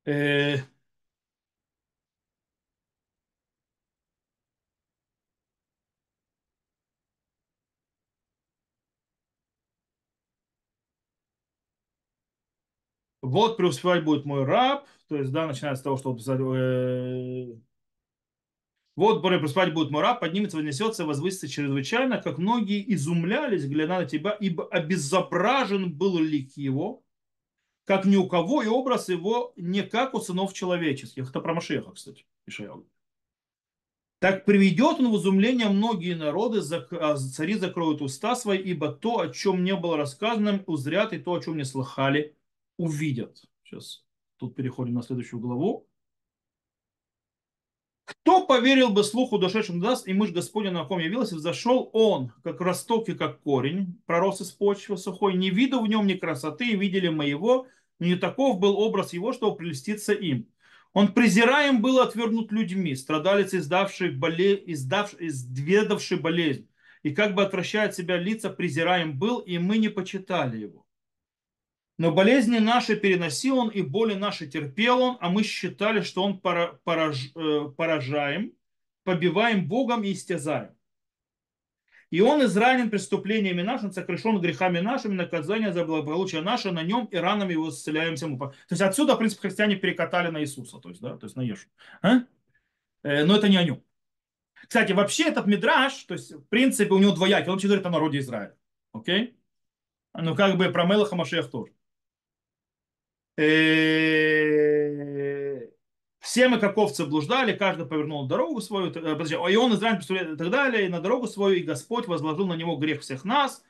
Э, 0.04 0.58
вот 13.22 13.56
преуспевать 13.56 14.04
будет 14.04 14.24
мой 14.24 14.44
раб, 14.44 14.86
то 15.08 15.16
есть, 15.16 15.32
да, 15.32 15.46
начинается 15.46 15.80
с 15.82 15.84
того, 15.84 15.96
что 15.96 16.10
он 16.10 16.16
э, 16.54 17.56
вот 18.98 19.22
преуспевать 19.22 19.72
будет 19.72 19.90
мой 19.90 20.02
раб, 20.02 20.18
поднимется, 20.18 20.56
вознесется, 20.56 21.06
возвысится 21.06 21.46
чрезвычайно, 21.48 22.18
как 22.18 22.38
многие 22.38 22.82
изумлялись, 22.94 23.64
глядя 23.64 24.00
на 24.00 24.04
тебя, 24.06 24.32
ибо 24.32 24.66
обезображен 24.66 25.92
был 25.92 26.18
лик 26.18 26.56
его, 26.56 27.04
как 27.84 28.06
ни 28.06 28.16
у 28.16 28.26
кого, 28.26 28.60
и 28.62 28.66
образ 28.66 29.08
его 29.08 29.52
не 29.56 29.84
как 29.84 30.14
у 30.14 30.20
сынов 30.20 30.52
человеческих. 30.52 31.30
Это 31.30 31.40
про 31.40 31.54
Машеха, 31.54 31.92
кстати, 31.92 32.26
Ишаял. 32.46 32.84
Так 34.18 34.44
приведет 34.44 34.98
он 34.98 35.12
в 35.12 35.16
изумление 35.16 35.68
многие 35.68 36.14
народы, 36.14 36.60
а 36.90 37.16
цари 37.16 37.54
закроют 37.54 38.02
уста 38.02 38.34
свои, 38.34 38.58
ибо 38.58 38.88
то, 38.88 39.20
о 39.20 39.28
чем 39.28 39.62
не 39.62 39.76
было 39.76 39.96
рассказано, 39.96 40.64
узрят, 40.66 41.12
и 41.12 41.18
то, 41.18 41.34
о 41.34 41.40
чем 41.40 41.56
не 41.56 41.64
слыхали, 41.64 42.36
увидят. 42.76 43.44
Сейчас 43.62 44.04
тут 44.38 44.56
переходим 44.56 44.94
на 44.94 45.02
следующую 45.02 45.38
главу. 45.38 45.87
Кто 48.08 48.46
поверил 48.46 48.88
бы 48.88 49.04
слуху 49.04 49.38
дошедшим 49.38 49.80
до 49.80 49.88
нас, 49.88 50.06
и 50.06 50.14
мышь 50.14 50.30
Господня 50.30 50.70
на 50.70 50.84
ком 50.86 50.98
явилась, 50.98 51.30
взошел 51.30 51.90
он, 51.92 52.32
как 52.42 52.58
росток 52.62 53.10
и 53.10 53.14
как 53.14 53.42
корень, 53.42 54.00
пророс 54.06 54.40
из 54.40 54.50
почвы 54.50 54.96
сухой, 54.96 55.34
не 55.34 55.50
виду 55.50 55.82
в 55.82 55.86
нем 55.86 56.06
ни 56.06 56.14
красоты, 56.14 56.72
видели 56.74 57.08
мы 57.08 57.26
его, 57.26 57.66
не 57.98 58.16
таков 58.16 58.60
был 58.60 58.78
образ 58.78 59.12
его, 59.12 59.34
чтобы 59.34 59.58
прелеститься 59.58 60.14
им. 60.14 60.48
Он 60.94 61.12
презираем 61.12 61.82
был 61.82 62.00
отвергнут 62.00 62.50
людьми, 62.50 62.94
страдалец, 62.94 63.52
издавший, 63.52 64.10
боле... 64.10 64.54
издав... 64.64 65.14
издведавший 65.20 66.18
болезнь, 66.18 66.66
и 67.02 67.10
как 67.14 67.34
бы 67.34 67.42
отвращает 67.42 67.94
себя 67.94 68.16
лица, 68.16 68.48
презираем 68.48 69.18
был, 69.18 69.40
и 69.40 69.58
мы 69.58 69.76
не 69.76 69.90
почитали 69.90 70.56
его. 70.56 70.87
Но 71.98 72.12
болезни 72.12 72.58
наши 72.58 72.96
переносил 72.96 73.58
он, 73.58 73.70
и 73.70 73.82
боли 73.82 74.14
наши 74.14 74.46
терпел 74.46 75.02
он, 75.02 75.18
а 75.20 75.28
мы 75.30 75.42
считали, 75.42 76.00
что 76.02 76.22
он 76.22 76.38
пораж, 76.38 77.32
э, 77.34 77.70
поражаем, 77.76 78.52
побиваем 79.02 79.66
Богом 79.66 80.04
и 80.04 80.12
истязаем. 80.12 80.76
И 82.10 82.20
он 82.20 82.42
изранен 82.44 82.88
преступлениями 82.88 83.62
нашими, 83.62 83.90
сокрушен 83.90 84.40
грехами 84.40 84.78
нашими, 84.78 85.14
наказание 85.14 85.72
за 85.72 85.84
благополучие 85.84 86.40
наше 86.40 86.70
на 86.70 86.82
нем, 86.82 87.06
и 87.06 87.16
ранами 87.16 87.52
его 87.52 87.68
исцеляемся. 87.68 88.28
То 88.28 88.54
есть 88.70 88.80
отсюда, 88.80 89.14
в 89.14 89.18
принципе, 89.18 89.42
христиане 89.48 89.76
перекатали 89.76 90.30
на 90.30 90.40
Иисуса, 90.40 90.78
то 90.78 90.88
есть, 90.88 91.02
да, 91.02 91.16
то 91.16 91.26
есть 91.26 91.36
на 91.36 91.42
Ешу. 91.42 91.68
А? 92.00 92.20
Э, 93.02 93.24
но 93.24 93.36
это 93.36 93.48
не 93.48 93.56
о 93.56 93.64
нем. 93.64 93.82
Кстати, 94.68 94.92
вообще 94.92 95.24
этот 95.24 95.46
мидраж, 95.46 95.94
то 96.04 96.14
есть, 96.14 96.32
в 96.32 96.46
принципе, 96.46 96.92
у 96.94 96.98
него 96.98 97.12
двоякий, 97.12 97.46
он 97.46 97.54
вообще 97.54 97.66
говорит 97.66 97.86
о 97.86 97.90
народе 97.90 98.18
Израиля. 98.18 98.56
Окей? 98.92 99.36
Ну, 100.14 100.34
как 100.36 100.56
бы 100.56 100.70
про 100.70 100.84
Мелаха 100.84 101.16
Машех 101.16 101.50
тоже. 101.50 101.72
Э, 103.38 104.48
все 106.18 106.48
мы, 106.48 106.58
как 106.58 106.76
овцы, 106.76 107.06
блуждали, 107.06 107.56
каждый 107.56 107.86
повернул 107.86 108.26
дорогу 108.26 108.60
свою, 108.60 108.92
э, 108.92 109.52
и 109.52 109.56
он 109.56 109.74
Израиль 109.74 110.00
и 110.32 110.36
так 110.36 110.50
далее, 110.50 110.86
и 110.86 110.88
на 110.88 110.98
дорогу 110.98 111.28
свою, 111.28 111.54
и 111.54 111.62
Господь 111.62 112.08
возложил 112.08 112.48
на 112.48 112.54
него 112.54 112.74
грех 112.76 113.00
всех 113.00 113.24
нас, 113.24 113.62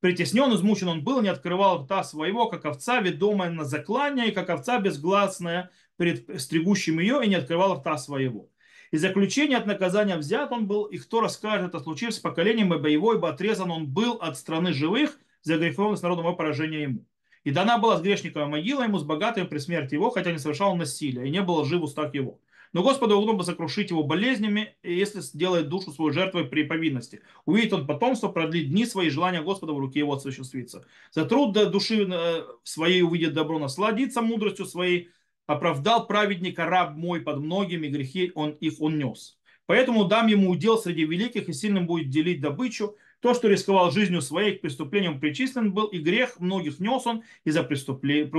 притеснен, 0.00 0.52
измучен 0.54 0.88
он 0.88 1.02
был, 1.02 1.22
не 1.22 1.28
открывал 1.28 1.84
рта 1.84 2.04
своего, 2.04 2.50
как 2.50 2.66
овца, 2.66 3.00
ведомая 3.00 3.48
на 3.48 3.64
заклание, 3.64 4.28
и 4.28 4.32
как 4.32 4.50
овца 4.50 4.78
безгласная 4.78 5.70
перед 5.96 6.38
стригущим 6.38 6.98
ее, 6.98 7.24
и 7.24 7.28
не 7.28 7.36
открывал 7.36 7.76
рта 7.78 7.96
своего. 7.96 8.50
И 8.90 8.98
заключение 8.98 9.56
от 9.56 9.64
наказания 9.64 10.18
взят 10.18 10.52
он 10.52 10.66
был, 10.66 10.84
и 10.84 10.98
кто 10.98 11.22
расскажет 11.22 11.74
о 11.74 11.80
случившемся 11.80 12.20
поколением, 12.20 12.74
ибо 12.74 12.88
его, 12.88 13.14
ибо 13.14 13.30
отрезан 13.30 13.70
он 13.70 13.86
был 13.86 14.18
от 14.20 14.36
страны 14.36 14.74
живых, 14.74 15.18
за 15.40 15.56
греховность 15.56 16.02
народного 16.02 16.34
поражения 16.34 16.82
ему. 16.82 17.06
И 17.44 17.50
дана 17.50 17.78
была 17.78 17.98
с 17.98 18.02
грешником 18.02 18.50
могила 18.50 18.82
ему, 18.82 18.98
с 18.98 19.04
богатым 19.04 19.46
при 19.46 19.58
смерти 19.58 19.94
его, 19.94 20.10
хотя 20.10 20.32
не 20.32 20.38
совершал 20.38 20.74
насилия, 20.76 21.26
и 21.26 21.30
не 21.30 21.42
было 21.42 21.64
жив 21.64 21.82
устах 21.82 22.14
его. 22.14 22.40
Но 22.72 22.82
Господу 22.82 23.16
угодно 23.16 23.44
сокрушить 23.44 23.90
его 23.90 24.02
болезнями, 24.02 24.74
если 24.82 25.20
сделает 25.20 25.68
душу 25.68 25.92
свою 25.92 26.12
жертвой 26.12 26.44
при 26.44 26.64
повинности. 26.64 27.20
Увидит 27.44 27.72
он 27.72 27.86
потомство, 27.86 28.28
продлит 28.28 28.70
дни 28.70 28.84
свои, 28.84 29.10
желания 29.10 29.42
Господа 29.42 29.72
в 29.74 29.78
руке 29.78 30.00
его 30.00 30.14
осуществится. 30.14 30.84
За 31.12 31.24
труд 31.24 31.52
души 31.52 32.04
э, 32.10 32.42
своей 32.64 33.02
увидит 33.02 33.32
добро, 33.32 33.60
насладится 33.60 34.22
мудростью 34.22 34.66
своей, 34.66 35.10
оправдал 35.46 36.08
праведника 36.08 36.64
раб 36.64 36.96
мой 36.96 37.20
под 37.20 37.38
многими 37.38 37.86
грехи, 37.86 38.32
он 38.34 38.50
их 38.50 38.80
он 38.80 38.98
нес. 38.98 39.38
Поэтому 39.66 40.06
дам 40.06 40.26
ему 40.26 40.50
удел 40.50 40.76
среди 40.76 41.04
великих, 41.04 41.48
и 41.48 41.52
сильным 41.52 41.86
будет 41.86 42.10
делить 42.10 42.40
добычу, 42.40 42.96
то, 43.24 43.32
что 43.32 43.48
рисковал 43.48 43.90
жизнью 43.90 44.20
своей, 44.20 44.58
к 44.58 44.60
преступлениям 44.60 45.18
причислен 45.18 45.72
был, 45.72 45.86
и 45.86 45.98
грех 45.98 46.40
многих 46.40 46.78
нес 46.78 47.06
он, 47.06 47.24
и 47.44 47.50
за 47.50 47.62
преступных, 47.62 48.30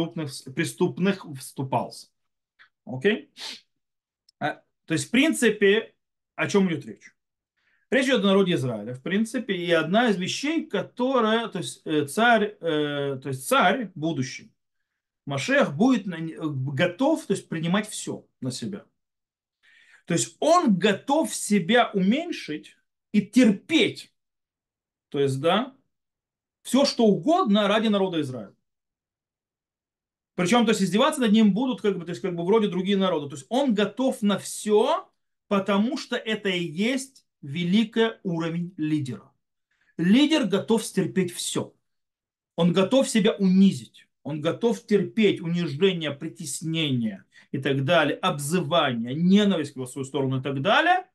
преступных 0.54 1.26
вступался. 1.40 2.10
Окей? 2.86 3.32
А, 4.40 4.62
то 4.86 4.94
есть, 4.94 5.08
в 5.08 5.10
принципе, 5.10 5.96
о 6.36 6.48
чем 6.48 6.70
идет 6.70 6.86
речь? 6.86 7.16
Речь 7.90 8.06
идет 8.06 8.20
о 8.20 8.28
народе 8.28 8.54
Израиля, 8.54 8.94
в 8.94 9.02
принципе, 9.02 9.56
и 9.56 9.72
одна 9.72 10.10
из 10.10 10.18
вещей, 10.18 10.68
которая, 10.68 11.48
то 11.48 11.58
есть 11.58 11.82
э, 11.86 12.06
царь, 12.06 12.56
э, 12.62 13.20
то 13.24 13.30
есть 13.30 13.48
царь 13.48 13.90
будущий, 13.96 14.54
Машех 15.26 15.76
будет 15.76 16.06
готов, 16.06 17.26
то 17.26 17.34
есть 17.34 17.50
принимать 17.50 17.90
все 17.90 18.24
на 18.40 18.52
себя. 18.52 18.86
То 20.06 20.14
есть 20.14 20.38
он 20.40 20.78
готов 20.78 21.34
себя 21.34 21.90
уменьшить 21.92 22.78
и 23.14 23.24
терпеть 23.24 24.12
то 25.10 25.20
есть, 25.20 25.40
да, 25.40 25.76
все 26.62 26.86
что 26.86 27.06
угодно 27.06 27.68
ради 27.68 27.88
народа 27.88 28.22
Израиля. 28.22 28.56
Причем, 30.36 30.66
то 30.66 30.72
есть, 30.72 30.82
издеваться 30.82 31.22
над 31.22 31.32
ним 31.32 31.54
будут, 31.54 31.82
как 31.82 31.98
бы, 31.98 32.06
то 32.06 32.10
есть, 32.10 32.22
как 32.22 32.36
бы, 32.36 32.46
вроде 32.46 32.68
другие 32.68 32.98
народы. 32.98 33.30
То 33.30 33.36
есть, 33.36 33.46
он 33.50 33.74
готов 33.74 34.22
на 34.22 34.38
все, 34.38 35.10
потому 35.48 35.98
что 35.98 36.16
это 36.16 36.50
и 36.50 36.64
есть 36.64 37.26
великий 37.42 38.12
уровень 38.24 38.74
лидера. 38.78 39.32
Лидер 39.98 40.46
готов 40.46 40.84
стерпеть 40.84 41.34
все. 41.34 41.74
Он 42.56 42.74
готов 42.74 43.08
себя 43.08 43.34
унизить. 43.34 44.08
Он 44.24 44.42
готов 44.42 44.84
терпеть 44.86 45.40
унижение, 45.40 46.12
притеснение 46.12 47.26
и 47.52 47.60
так 47.60 47.86
далее, 47.86 48.18
обзывание, 48.18 49.14
ненависть 49.14 49.76
в 49.76 49.86
свою 49.86 50.04
сторону 50.04 50.40
и 50.40 50.44
так 50.44 50.62
далее, 50.62 51.06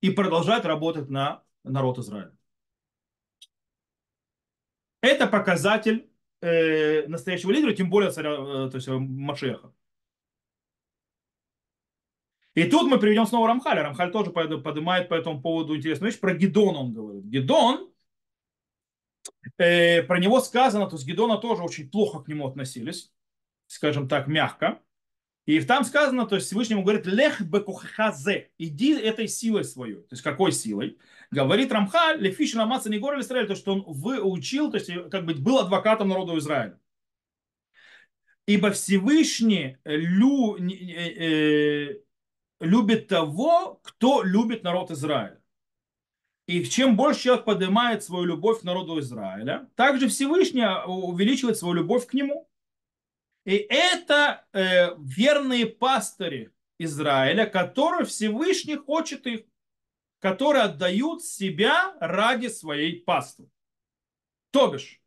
и 0.00 0.10
продолжать 0.10 0.64
работать 0.64 1.10
на 1.10 1.42
народ 1.64 1.98
Израиля. 1.98 2.32
Это 5.02 5.26
показатель 5.26 6.08
э, 6.40 7.06
настоящего 7.08 7.50
лидера, 7.50 7.74
тем 7.74 7.90
более 7.90 8.10
царя, 8.10 8.30
э, 8.30 8.70
то 8.70 8.76
есть 8.76 8.88
э, 8.88 8.92
Машеха. 8.92 9.74
И 12.54 12.64
тут 12.64 12.88
мы 12.88 12.98
приведем 12.98 13.26
снова 13.26 13.48
Рамхаля. 13.48 13.82
Рамхаль 13.82 14.12
тоже 14.12 14.30
поднимает 14.30 15.08
по 15.08 15.14
этому 15.14 15.42
поводу 15.42 15.76
интересную 15.76 16.12
вещь. 16.12 16.20
Про 16.20 16.34
Гедона 16.34 16.80
он 16.80 16.92
говорит. 16.92 17.24
Гедон, 17.24 17.90
э, 19.58 20.02
про 20.02 20.18
него 20.18 20.40
сказано, 20.40 20.86
то 20.88 20.96
есть 20.96 21.06
Гедона 21.06 21.38
тоже 21.38 21.62
очень 21.62 21.90
плохо 21.90 22.20
к 22.22 22.28
нему 22.28 22.46
относились, 22.46 23.12
скажем 23.66 24.08
так, 24.08 24.28
мягко. 24.28 24.80
И 25.44 25.60
там 25.60 25.84
сказано, 25.84 26.26
то 26.26 26.36
есть 26.36 26.46
Всевышнему 26.46 26.82
говорит, 26.82 27.06
лех 27.06 27.40
бекухазе, 27.40 28.50
иди 28.58 28.94
этой 28.94 29.26
силой 29.26 29.64
свою. 29.64 30.02
То 30.02 30.12
есть 30.12 30.22
какой 30.22 30.52
силой? 30.52 30.98
Говорит 31.32 31.72
Рамха, 31.72 32.14
лефиш 32.14 32.54
ламаца 32.54 32.90
не 32.90 32.98
город 32.98 33.24
Израиль, 33.24 33.48
то 33.48 33.56
что 33.56 33.72
он 33.72 33.84
выучил, 33.86 34.70
то 34.70 34.76
есть 34.76 34.90
как 35.10 35.24
бы 35.24 35.34
был 35.34 35.58
адвокатом 35.58 36.08
народу 36.08 36.38
Израиля. 36.38 36.78
Ибо 38.46 38.70
Всевышний 38.70 39.78
лю, 39.84 40.56
э, 40.56 41.90
э, 41.90 42.00
любит 42.60 43.08
того, 43.08 43.80
кто 43.82 44.22
любит 44.22 44.62
народ 44.62 44.90
Израиля. 44.90 45.40
И 46.46 46.64
чем 46.64 46.96
больше 46.96 47.22
человек 47.22 47.44
поднимает 47.44 48.02
свою 48.02 48.24
любовь 48.24 48.60
к 48.60 48.64
народу 48.64 48.98
Израиля, 49.00 49.68
также 49.74 50.08
Всевышний 50.08 50.66
увеличивает 50.86 51.56
свою 51.56 51.74
любовь 51.74 52.06
к 52.06 52.14
нему. 52.14 52.48
И 53.44 53.56
это 53.56 54.46
э, 54.52 54.94
верные 54.98 55.66
пастыри 55.66 56.52
Израиля, 56.78 57.46
которые 57.46 58.04
Всевышний 58.04 58.76
хочет 58.76 59.26
их, 59.26 59.42
которые 60.20 60.64
отдают 60.64 61.24
себя 61.24 61.96
ради 62.00 62.46
своей 62.46 63.00
пасты. 63.00 63.48
То 64.52 64.68
бишь, 64.68 65.00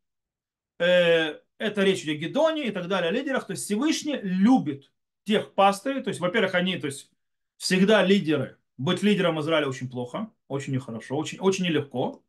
э, 0.79 1.39
это 1.57 1.83
речь 1.83 2.05
о 2.07 2.13
Гедоне 2.13 2.67
и 2.67 2.71
так 2.71 2.87
далее, 2.87 3.09
о 3.09 3.13
лидерах. 3.13 3.47
То 3.47 3.51
есть 3.51 3.63
Всевышний 3.63 4.19
любит 4.21 4.91
тех 5.23 5.53
пастырей. 5.53 6.03
То 6.03 6.09
есть, 6.09 6.19
во-первых, 6.19 6.55
они 6.55 6.77
то 6.77 6.87
есть, 6.87 7.09
всегда 7.57 8.03
лидеры. 8.03 8.57
Быть 8.77 9.03
лидером 9.03 9.39
Израиля 9.39 9.69
очень 9.69 9.89
плохо, 9.89 10.29
очень 10.49 10.73
нехорошо, 10.73 11.15
очень, 11.15 11.39
очень 11.39 11.63
нелегко. 11.63 12.21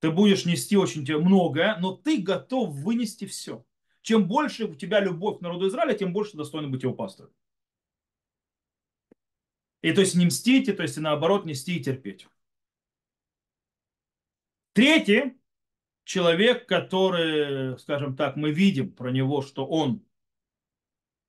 Ты 0.00 0.10
будешь 0.10 0.44
нести 0.44 0.76
очень 0.76 1.10
многое, 1.16 1.78
но 1.78 1.96
ты 1.96 2.18
готов 2.18 2.74
вынести 2.74 3.24
все. 3.24 3.64
Чем 4.04 4.28
больше 4.28 4.66
у 4.66 4.74
тебя 4.74 5.00
любовь 5.00 5.38
к 5.38 5.40
народу 5.40 5.66
Израиля, 5.66 5.94
тем 5.94 6.12
больше 6.12 6.36
достойно 6.36 6.68
быть 6.68 6.82
его 6.82 6.92
пастором. 6.92 7.32
И 9.80 9.92
то 9.92 10.02
есть 10.02 10.14
не 10.14 10.26
мстить, 10.26 10.68
и 10.68 10.74
то 10.74 10.82
есть 10.82 10.98
наоборот 10.98 11.46
нести 11.46 11.78
и 11.78 11.82
терпеть. 11.82 12.28
Третий 14.74 15.40
человек, 16.04 16.68
который, 16.68 17.78
скажем 17.78 18.14
так, 18.14 18.36
мы 18.36 18.52
видим 18.52 18.92
про 18.92 19.10
него, 19.10 19.40
что 19.40 19.66
он 19.66 20.04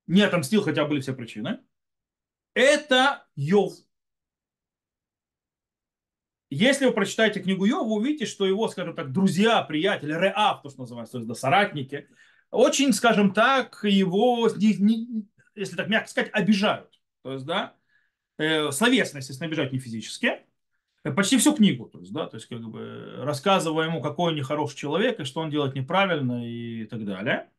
не 0.06 0.20
отомстил, 0.20 0.62
хотя 0.62 0.84
были 0.84 1.00
все 1.00 1.14
причины, 1.14 1.60
это 2.52 3.26
Йов. 3.36 3.72
Если 6.50 6.84
вы 6.84 6.92
прочитаете 6.92 7.40
книгу 7.40 7.64
Йова, 7.64 7.88
вы 7.88 7.94
увидите, 7.94 8.26
что 8.26 8.44
его, 8.44 8.68
скажем 8.68 8.94
так, 8.94 9.12
друзья, 9.12 9.62
приятели, 9.62 10.12
реав, 10.12 10.60
то, 10.60 10.68
что 10.68 10.80
называется, 10.80 11.12
то 11.12 11.18
есть 11.18 11.28
да, 11.28 11.34
соратники, 11.34 12.06
очень, 12.50 12.92
скажем 12.92 13.32
так, 13.32 13.80
его, 13.84 14.48
если 14.48 15.76
так 15.76 15.88
мягко 15.88 16.08
сказать, 16.08 16.30
обижают. 16.32 17.00
То 17.22 17.32
есть, 17.32 17.44
да, 17.46 17.74
э, 18.38 18.70
словесно, 18.70 19.18
естественно, 19.18 19.48
обижают 19.48 19.72
не 19.72 19.78
физически, 19.78 20.40
э, 21.04 21.12
почти 21.12 21.38
всю 21.38 21.54
книгу, 21.54 21.88
то 21.88 21.98
есть, 22.00 22.12
да, 22.12 22.26
то 22.26 22.36
есть, 22.36 22.46
как 22.46 22.60
бы, 22.60 23.16
рассказывая 23.18 23.86
ему, 23.86 24.00
какой 24.00 24.30
он 24.30 24.36
нехороший 24.36 24.76
человек, 24.76 25.20
и 25.20 25.24
что 25.24 25.40
он 25.40 25.50
делает 25.50 25.74
неправильно, 25.74 26.46
и 26.46 26.84
так 26.86 27.04
далее. 27.04 27.50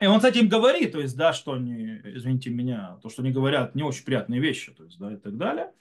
И 0.00 0.06
он 0.06 0.20
с 0.20 0.24
этим 0.24 0.48
говорит, 0.48 0.92
то 0.92 1.00
есть, 1.00 1.16
да, 1.16 1.32
что 1.32 1.52
они, 1.52 2.00
извините 2.04 2.50
меня, 2.50 2.98
то, 3.02 3.08
что 3.08 3.22
они 3.22 3.30
говорят, 3.30 3.74
не 3.76 3.84
очень 3.84 4.04
приятные 4.04 4.40
вещи, 4.40 4.72
то 4.72 4.84
есть, 4.84 4.98
да, 4.98 5.12
и 5.12 5.16
так 5.16 5.36
далее. 5.36 5.72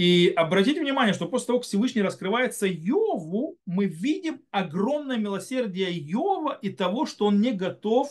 И 0.00 0.32
обратите 0.34 0.80
внимание, 0.80 1.12
что 1.12 1.28
после 1.28 1.48
того, 1.48 1.58
как 1.58 1.66
Всевышний 1.66 2.00
раскрывается 2.00 2.66
Йову, 2.66 3.58
мы 3.66 3.84
видим 3.84 4.40
огромное 4.50 5.18
милосердие 5.18 5.90
Йова 5.90 6.54
и 6.54 6.70
того, 6.70 7.04
что 7.04 7.26
он 7.26 7.42
не 7.42 7.52
готов, 7.52 8.08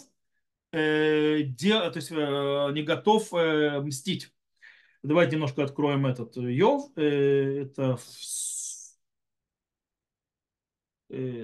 э, 0.72 1.42
дел, 1.42 1.92
то 1.92 1.98
есть, 1.98 2.12
э, 2.12 2.70
не 2.74 2.84
готов 2.84 3.34
э, 3.34 3.82
мстить. 3.82 4.32
Давайте 5.02 5.32
немножко 5.32 5.64
откроем 5.64 6.06
этот 6.06 6.38
Йов. 6.38 6.92
Э, 6.96 7.64
это 7.64 7.98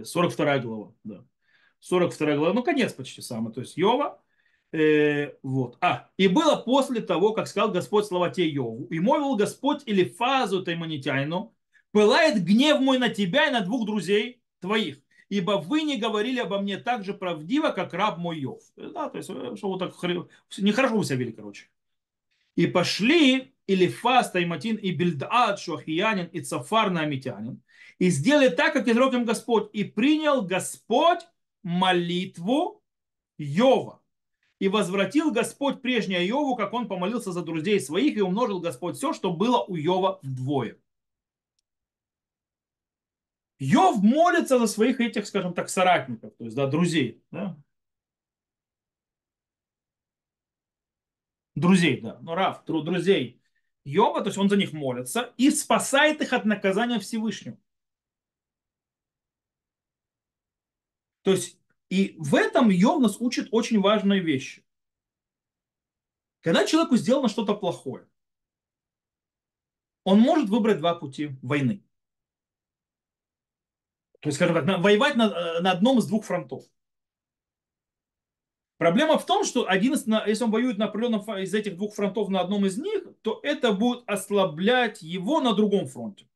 42 0.03 0.55
э, 0.55 0.60
глава. 0.60 0.93
Да. 1.03 1.25
42 1.79 2.36
глава, 2.36 2.53
ну 2.53 2.62
конец 2.62 2.93
почти 2.93 3.23
самый, 3.23 3.51
то 3.51 3.62
есть 3.62 3.77
Йова. 3.77 4.23
Э, 4.71 5.34
вот. 5.41 5.78
А, 5.82 6.10
и 6.17 6.28
было 6.28 6.58
после 6.58 7.01
того, 7.01 7.34
как 7.34 7.47
сказал 7.47 7.71
Господь 7.71 8.06
слова 8.06 8.30
те 8.30 8.47
Йову, 8.47 8.86
и 8.86 8.99
молвил 8.99 9.36
Господь 9.36 9.84
или 9.86 10.04
фазу 10.04 10.63
Таймонитяйну, 10.63 11.56
пылает 11.91 12.43
гнев 12.43 12.82
мой 12.82 12.97
на 12.97 13.10
тебя 13.10 13.47
и 13.47 13.51
на 13.51 13.62
двух 13.62 13.86
друзей 13.86 14.41
твоих, 14.60 14.97
ибо 15.30 15.54
вы 15.54 15.84
не 15.84 15.97
говорили 15.97 16.39
обо 16.39 16.60
мне 16.60 16.78
так 16.78 17.06
же 17.06 17.13
правдиво, 17.13 17.69
как 17.69 17.93
раб 17.93 18.17
мой 18.17 18.39
Йов. 18.39 18.62
Да, 18.75 19.10
то 19.10 19.17
есть, 19.17 19.30
э, 19.30 19.56
что 19.56 19.69
вот 19.69 19.80
так 19.80 19.93
нехорошо 20.58 20.97
вы 20.97 21.06
себя 21.06 21.17
вели, 21.17 21.32
короче. 21.32 21.69
И 22.56 22.67
пошли 22.67 23.54
Илифас, 23.67 24.32
Тайматин 24.32 24.75
и 24.75 24.91
Бильдаад, 24.91 25.60
Шуахиянин 25.60 26.28
и 26.28 26.41
Цафар 26.41 26.89
Намитянин, 26.89 27.62
и 27.99 28.10
сделали 28.10 28.49
так, 28.49 28.73
как 28.73 28.88
изрек 28.88 29.13
им 29.13 29.25
Господь, 29.25 29.69
и 29.73 29.84
принял 29.84 30.41
Господь 30.41 31.21
молитву 31.63 32.84
Йова 33.38 34.01
и 34.60 34.68
возвратил 34.68 35.32
Господь 35.32 35.82
прежнее 35.82 36.26
Йову, 36.26 36.56
как 36.56 36.74
он 36.74 36.88
помолился 36.88 37.32
за 37.32 37.41
друзей 37.41 37.80
своих, 37.80 38.18
и 38.18 38.22
умножил 38.22 38.60
Господь 38.60 38.98
все, 38.98 39.13
что 39.13 39.34
было 39.34 39.63
у 39.63 39.76
Йова 39.76 40.20
вдвое. 40.22 40.78
Йов 43.60 44.04
молится 44.04 44.60
за 44.60 44.68
своих 44.68 45.00
этих, 45.00 45.28
скажем 45.28 45.54
так, 45.54 45.70
соратников, 45.70 46.36
то 46.38 46.44
есть, 46.44 46.56
да, 46.56 46.68
друзей. 46.68 47.24
Да? 47.32 47.58
Друзей, 51.56 52.02
да, 52.02 52.20
ну, 52.22 52.36
Раф, 52.36 52.65
друзей 52.65 53.41
Йова, 53.86 54.22
то 54.22 54.28
есть 54.28 54.38
он 54.38 54.50
за 54.50 54.58
них 54.58 54.74
молится 54.74 55.34
и 55.38 55.50
спасает 55.52 56.22
их 56.22 56.34
от 56.34 56.44
наказания 56.44 57.00
Всевышнего. 57.00 57.58
То 61.22 61.32
есть 61.32 61.58
и 61.95 62.15
в 62.17 62.36
этом 62.36 62.69
Йов 62.69 63.01
нас 63.01 63.21
учит 63.21 63.47
очень 63.51 63.79
важные 63.79 64.19
вещи. 64.19 64.65
Когда 66.41 66.65
человеку 66.65 66.97
сделано 66.97 67.29
что-то 67.29 67.55
плохое, 67.55 68.05
он 70.03 70.19
может 70.19 70.49
выбрать 70.49 70.79
два 70.79 70.93
пути 70.93 71.38
войны. 71.41 71.84
То 74.19 74.27
есть, 74.27 74.36
скажем 74.38 74.55
так, 74.55 74.79
воевать 74.79 75.15
на, 75.15 75.27
э, 75.27 75.62
на 75.62 75.71
одном 75.71 75.99
из 75.99 76.08
двух 76.08 76.25
фронтов. 76.25 76.65
Проблема 78.77 79.17
в 79.17 79.25
том, 79.25 79.45
что 79.45 79.65
один 79.69 79.93
из, 79.93 80.05
если 80.05 80.43
он 80.43 80.51
воюет 80.51 80.77
на 80.77 80.86
определенном 80.86 81.21
из 81.39 81.53
этих 81.53 81.77
двух 81.77 81.95
фронтов 81.95 82.27
на 82.27 82.41
одном 82.41 82.65
из 82.65 82.77
них, 82.77 83.03
то 83.21 83.39
это 83.41 83.71
будет 83.71 84.03
ослаблять 84.05 85.01
его 85.01 85.39
на 85.39 85.53
другом 85.53 85.88
фронте. 85.88 86.27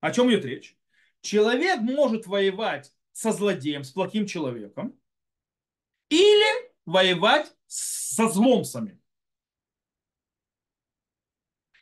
О 0.00 0.10
чем 0.12 0.30
идет 0.30 0.46
речь? 0.46 0.78
Человек 1.20 1.80
может 1.80 2.26
воевать 2.26 2.94
со 3.20 3.32
злодеем, 3.32 3.84
с 3.84 3.90
плохим 3.90 4.26
человеком, 4.26 4.98
или 6.08 6.72
воевать 6.86 7.54
со 7.66 8.30
зломцами. 8.30 8.98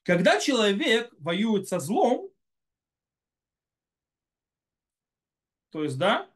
Когда 0.03 0.41
человек 0.41 1.15
воюет 1.21 1.69
со 1.69 1.79
злом, 1.79 2.33
то 5.71 5.85
есть, 5.85 5.97
да, 5.97 6.29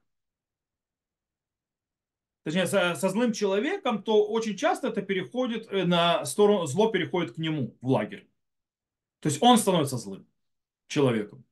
точнее, 2.45 2.67
со, 2.67 2.95
со 2.95 3.09
злым 3.09 3.33
человеком, 3.33 4.05
то 4.05 4.25
очень 4.29 4.57
часто 4.57 4.87
это 4.87 5.03
переходит 5.03 5.67
э, 5.73 5.85
на 5.85 6.25
сторону, 6.27 6.67
зло 6.67 6.93
переходит 6.93 7.35
к 7.35 7.38
нему 7.38 7.77
в 7.81 7.88
лагерь. 7.88 8.31
То 9.19 9.29
есть 9.29 9.43
он 9.43 9.59
становится 9.59 9.99
злым 9.99 10.29
человеком. 10.87 11.45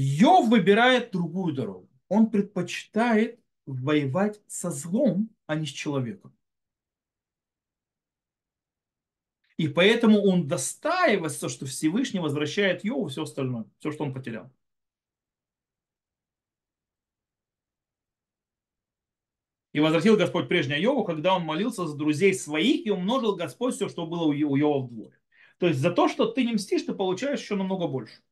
Йов 0.00 0.48
выбирает 0.48 1.10
другую 1.10 1.52
дорогу. 1.52 1.90
Он 2.08 2.30
предпочитает 2.30 3.40
воевать 3.66 4.40
со 4.46 4.70
злом, 4.70 5.28
а 5.46 5.56
не 5.56 5.66
с 5.66 5.70
человеком. 5.70 6.32
И 9.56 9.66
поэтому 9.66 10.22
он 10.22 10.46
достаивается, 10.46 11.48
что 11.48 11.66
Всевышний 11.66 12.20
возвращает 12.20 12.84
Йову 12.84 13.08
все 13.08 13.24
остальное, 13.24 13.64
все, 13.80 13.90
что 13.90 14.04
он 14.04 14.14
потерял. 14.14 14.52
И 19.72 19.80
возвратил 19.80 20.16
Господь 20.16 20.48
прежнее 20.48 20.80
Йову, 20.80 21.02
когда 21.02 21.34
он 21.34 21.42
молился 21.42 21.88
за 21.88 21.96
друзей 21.96 22.34
своих, 22.34 22.86
и 22.86 22.90
умножил 22.90 23.34
Господь 23.34 23.74
все, 23.74 23.88
что 23.88 24.06
было 24.06 24.26
у 24.26 24.32
Йова 24.32 24.86
вдвое. 24.86 25.20
То 25.58 25.66
есть 25.66 25.80
за 25.80 25.90
то, 25.90 26.06
что 26.06 26.26
ты 26.26 26.44
не 26.44 26.52
мстишь, 26.52 26.82
ты 26.82 26.94
получаешь 26.94 27.40
еще 27.40 27.56
намного 27.56 27.88
больше. 27.88 28.22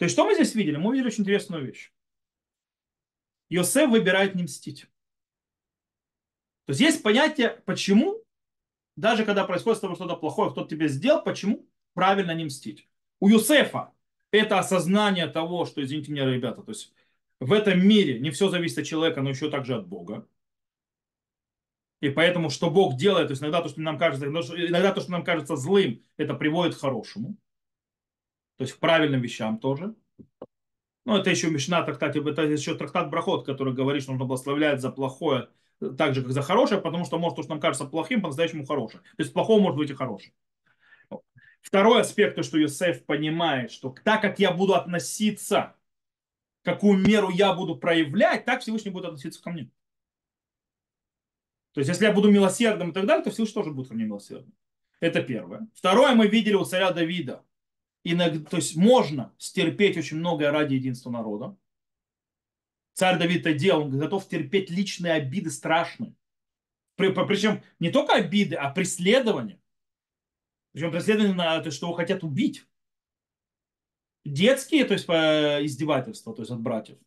То 0.00 0.04
есть 0.04 0.14
что 0.14 0.24
мы 0.24 0.34
здесь 0.34 0.54
видели? 0.54 0.76
Мы 0.76 0.88
увидели 0.88 1.08
очень 1.08 1.24
интересную 1.24 1.62
вещь. 1.62 1.92
Йосеф 3.50 3.90
выбирает 3.90 4.34
не 4.34 4.44
мстить. 4.44 4.86
То 6.64 6.70
есть 6.70 6.80
есть 6.80 7.02
понятие, 7.02 7.50
почему, 7.66 8.24
даже 8.96 9.26
когда 9.26 9.44
происходит 9.44 9.76
с 9.76 9.80
тобой 9.82 9.96
что-то 9.96 10.16
плохое, 10.16 10.50
кто-то 10.50 10.70
тебе 10.70 10.88
сделал, 10.88 11.22
почему 11.22 11.68
правильно 11.92 12.34
не 12.34 12.46
мстить. 12.46 12.88
У 13.18 13.28
Юсефа 13.28 13.92
это 14.30 14.58
осознание 14.58 15.26
того, 15.26 15.66
что, 15.66 15.82
извините 15.82 16.12
меня, 16.12 16.24
ребята, 16.24 16.62
то 16.62 16.70
есть 16.70 16.94
в 17.38 17.52
этом 17.52 17.86
мире 17.86 18.20
не 18.20 18.30
все 18.30 18.48
зависит 18.48 18.78
от 18.78 18.86
человека, 18.86 19.20
но 19.20 19.28
еще 19.28 19.50
также 19.50 19.76
от 19.76 19.86
Бога. 19.86 20.26
И 22.00 22.08
поэтому, 22.08 22.48
что 22.48 22.70
Бог 22.70 22.96
делает, 22.96 23.28
то 23.28 23.32
есть 23.32 23.42
иногда 23.42 23.60
то, 23.60 23.68
что 23.68 23.82
нам 23.82 23.98
кажется, 23.98 24.26
иногда 24.26 24.94
то, 24.94 25.02
что 25.02 25.10
нам 25.10 25.24
кажется 25.24 25.56
злым, 25.56 26.02
это 26.16 26.32
приводит 26.32 26.74
к 26.74 26.80
хорошему. 26.80 27.36
То 28.60 28.64
есть 28.64 28.74
к 28.74 28.78
правильным 28.78 29.22
вещам 29.22 29.56
тоже. 29.56 29.94
Ну, 31.06 31.16
это 31.16 31.30
еще 31.30 31.48
Мишна 31.48 31.82
трактат, 31.82 32.14
это 32.14 32.42
еще 32.42 32.74
трактат 32.74 33.08
Брахот, 33.08 33.46
который 33.46 33.72
говорит, 33.72 34.02
что 34.02 34.12
нужно 34.12 34.26
благословлять 34.26 34.82
за 34.82 34.90
плохое, 34.90 35.48
так 35.96 36.14
же, 36.14 36.20
как 36.20 36.32
за 36.32 36.42
хорошее, 36.42 36.78
потому 36.78 37.06
что 37.06 37.18
может 37.18 37.36
то, 37.36 37.42
что 37.42 37.52
нам 37.52 37.60
кажется 37.60 37.86
плохим, 37.86 38.20
по-настоящему 38.20 38.66
хорошее. 38.66 39.02
То 39.16 39.22
есть 39.22 39.32
плохого 39.32 39.62
может 39.62 39.78
быть 39.78 39.88
и 39.88 39.94
хорошее. 39.94 40.34
Второй 41.62 42.02
аспект, 42.02 42.36
то, 42.36 42.42
что 42.42 42.58
Йосеф 42.58 43.06
понимает, 43.06 43.72
что 43.72 43.94
так 44.04 44.20
как 44.20 44.38
я 44.38 44.52
буду 44.52 44.74
относиться, 44.74 45.74
какую 46.62 46.98
меру 46.98 47.30
я 47.30 47.54
буду 47.54 47.76
проявлять, 47.76 48.44
так 48.44 48.60
Всевышний 48.60 48.90
будет 48.90 49.06
относиться 49.06 49.42
ко 49.42 49.48
мне. 49.48 49.70
То 51.72 51.80
есть, 51.80 51.88
если 51.88 52.04
я 52.04 52.12
буду 52.12 52.30
милосердным 52.30 52.90
и 52.90 52.92
так 52.92 53.06
далее, 53.06 53.24
то 53.24 53.30
Всевышний 53.30 53.54
тоже 53.54 53.70
будет 53.70 53.88
ко 53.88 53.94
мне 53.94 54.04
милосердным. 54.04 54.52
Это 55.00 55.22
первое. 55.22 55.66
Второе 55.74 56.14
мы 56.14 56.26
видели 56.26 56.56
у 56.56 56.64
царя 56.66 56.90
Давида. 56.90 57.42
Иногда, 58.02 58.48
то 58.48 58.56
есть 58.56 58.76
можно 58.76 59.34
стерпеть 59.38 59.96
очень 59.96 60.16
многое 60.18 60.50
ради 60.50 60.74
единства 60.74 61.10
народа. 61.10 61.56
Царь 62.94 63.18
Давид 63.18 63.40
это 63.40 63.54
делал, 63.54 63.82
он 63.82 63.98
готов 63.98 64.26
терпеть 64.28 64.70
личные 64.70 65.14
обиды 65.14 65.50
страшные. 65.50 66.14
Причем 66.96 67.62
не 67.78 67.90
только 67.90 68.14
обиды, 68.14 68.56
а 68.56 68.70
преследование. 68.70 69.60
Причем 70.72 70.90
преследование 70.90 71.34
на 71.34 71.60
то, 71.60 71.70
что 71.70 71.86
его 71.86 71.96
хотят 71.96 72.22
убить. 72.24 72.66
Детские, 74.24 74.84
то 74.84 74.92
есть 74.94 75.06
издевательства, 75.06 76.34
то 76.34 76.42
есть 76.42 76.50
от 76.52 76.60
братьев. 76.60 76.98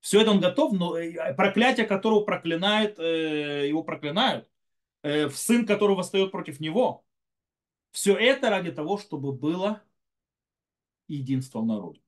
Все 0.00 0.20
это 0.20 0.32
он 0.32 0.40
готов, 0.40 0.72
но 0.72 0.98
э, 0.98 1.32
проклятие, 1.34 1.86
которого 1.86 2.24
проклинает, 2.24 2.98
э, 2.98 3.68
его 3.68 3.84
проклинают, 3.84 4.50
э, 5.02 5.30
сын, 5.30 5.64
который 5.64 5.94
восстает 5.94 6.32
против 6.32 6.58
него. 6.58 7.04
Все 7.92 8.16
это 8.16 8.50
ради 8.50 8.72
того, 8.72 8.98
чтобы 8.98 9.32
было 9.32 9.80
единство 11.08 11.60
в 11.60 11.66
народе. 11.66 12.00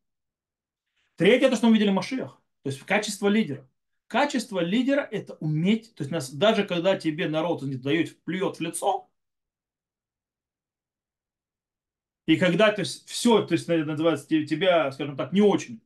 Третье, 1.16 1.48
то, 1.48 1.56
что 1.56 1.68
мы 1.68 1.74
видели 1.74 1.90
в 1.90 1.94
Машиях, 1.94 2.40
то 2.62 2.70
есть 2.70 2.82
качество 2.82 3.28
лидера. 3.28 3.68
Качество 4.06 4.60
лидера– 4.60 5.00
это 5.10 5.34
уметь, 5.40 5.94
то 5.94 6.02
есть 6.02 6.10
нас, 6.10 6.30
даже 6.30 6.64
когда 6.64 6.96
тебе 6.96 7.28
народ 7.28 7.62
не 7.62 7.76
дает, 7.76 8.22
плюет 8.24 8.56
в 8.56 8.60
лицо, 8.60 9.08
и 12.26 12.36
когда 12.36 12.72
то 12.72 12.80
есть, 12.80 13.08
все, 13.08 13.42
то 13.42 13.52
есть 13.52 13.68
называется 13.68 14.26
тебя, 14.26 14.90
скажем 14.92 15.16
так, 15.16 15.32
не 15.32 15.40
очень 15.40 15.80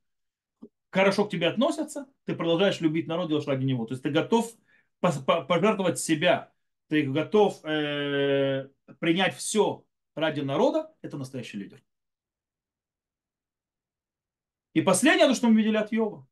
хорошо 0.90 1.25
к 1.25 1.31
тебе 1.31 1.49
относятся, 1.49 2.07
ты 2.25 2.35
продолжаешь 2.35 2.81
любить 2.81 3.07
народ, 3.07 3.29
делаешь 3.29 3.47
ради 3.47 3.64
него. 3.64 3.87
То 3.87 3.94
есть 3.94 4.03
ты 4.03 4.11
готов 4.11 4.53
пожертвовать 5.01 5.99
себя, 5.99 6.53
ты 6.88 7.03
готов 7.03 7.64
э, 7.64 8.68
принять 8.99 9.37
все 9.37 9.85
ради 10.14 10.40
народа, 10.40 10.92
это 11.03 11.16
настоящий 11.16 11.59
лидер. 11.59 11.83
И 14.79 14.81
последнее, 14.81 15.27
то, 15.27 15.35
что 15.35 15.49
мы 15.49 15.57
видели 15.57 15.77
от 15.77 15.91
Йова. 15.91 16.25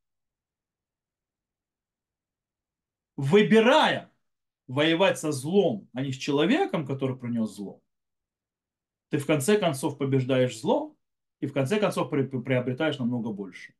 Выбирая 3.17 4.13
воевать 4.69 5.19
со 5.19 5.33
злом, 5.33 5.89
а 5.93 6.01
не 6.01 6.13
с 6.13 6.17
человеком, 6.17 6.87
который 6.87 7.17
принес 7.17 7.51
зло, 7.51 7.83
ты 9.09 9.19
в 9.19 9.27
конце 9.27 9.59
концов 9.59 9.99
побеждаешь 9.99 10.61
зло 10.61 10.97
и 11.41 11.47
в 11.47 11.53
конце 11.53 11.81
концов 11.81 12.09
приобретаешь 12.09 12.99
намного 12.99 13.33
больше. 13.33 13.75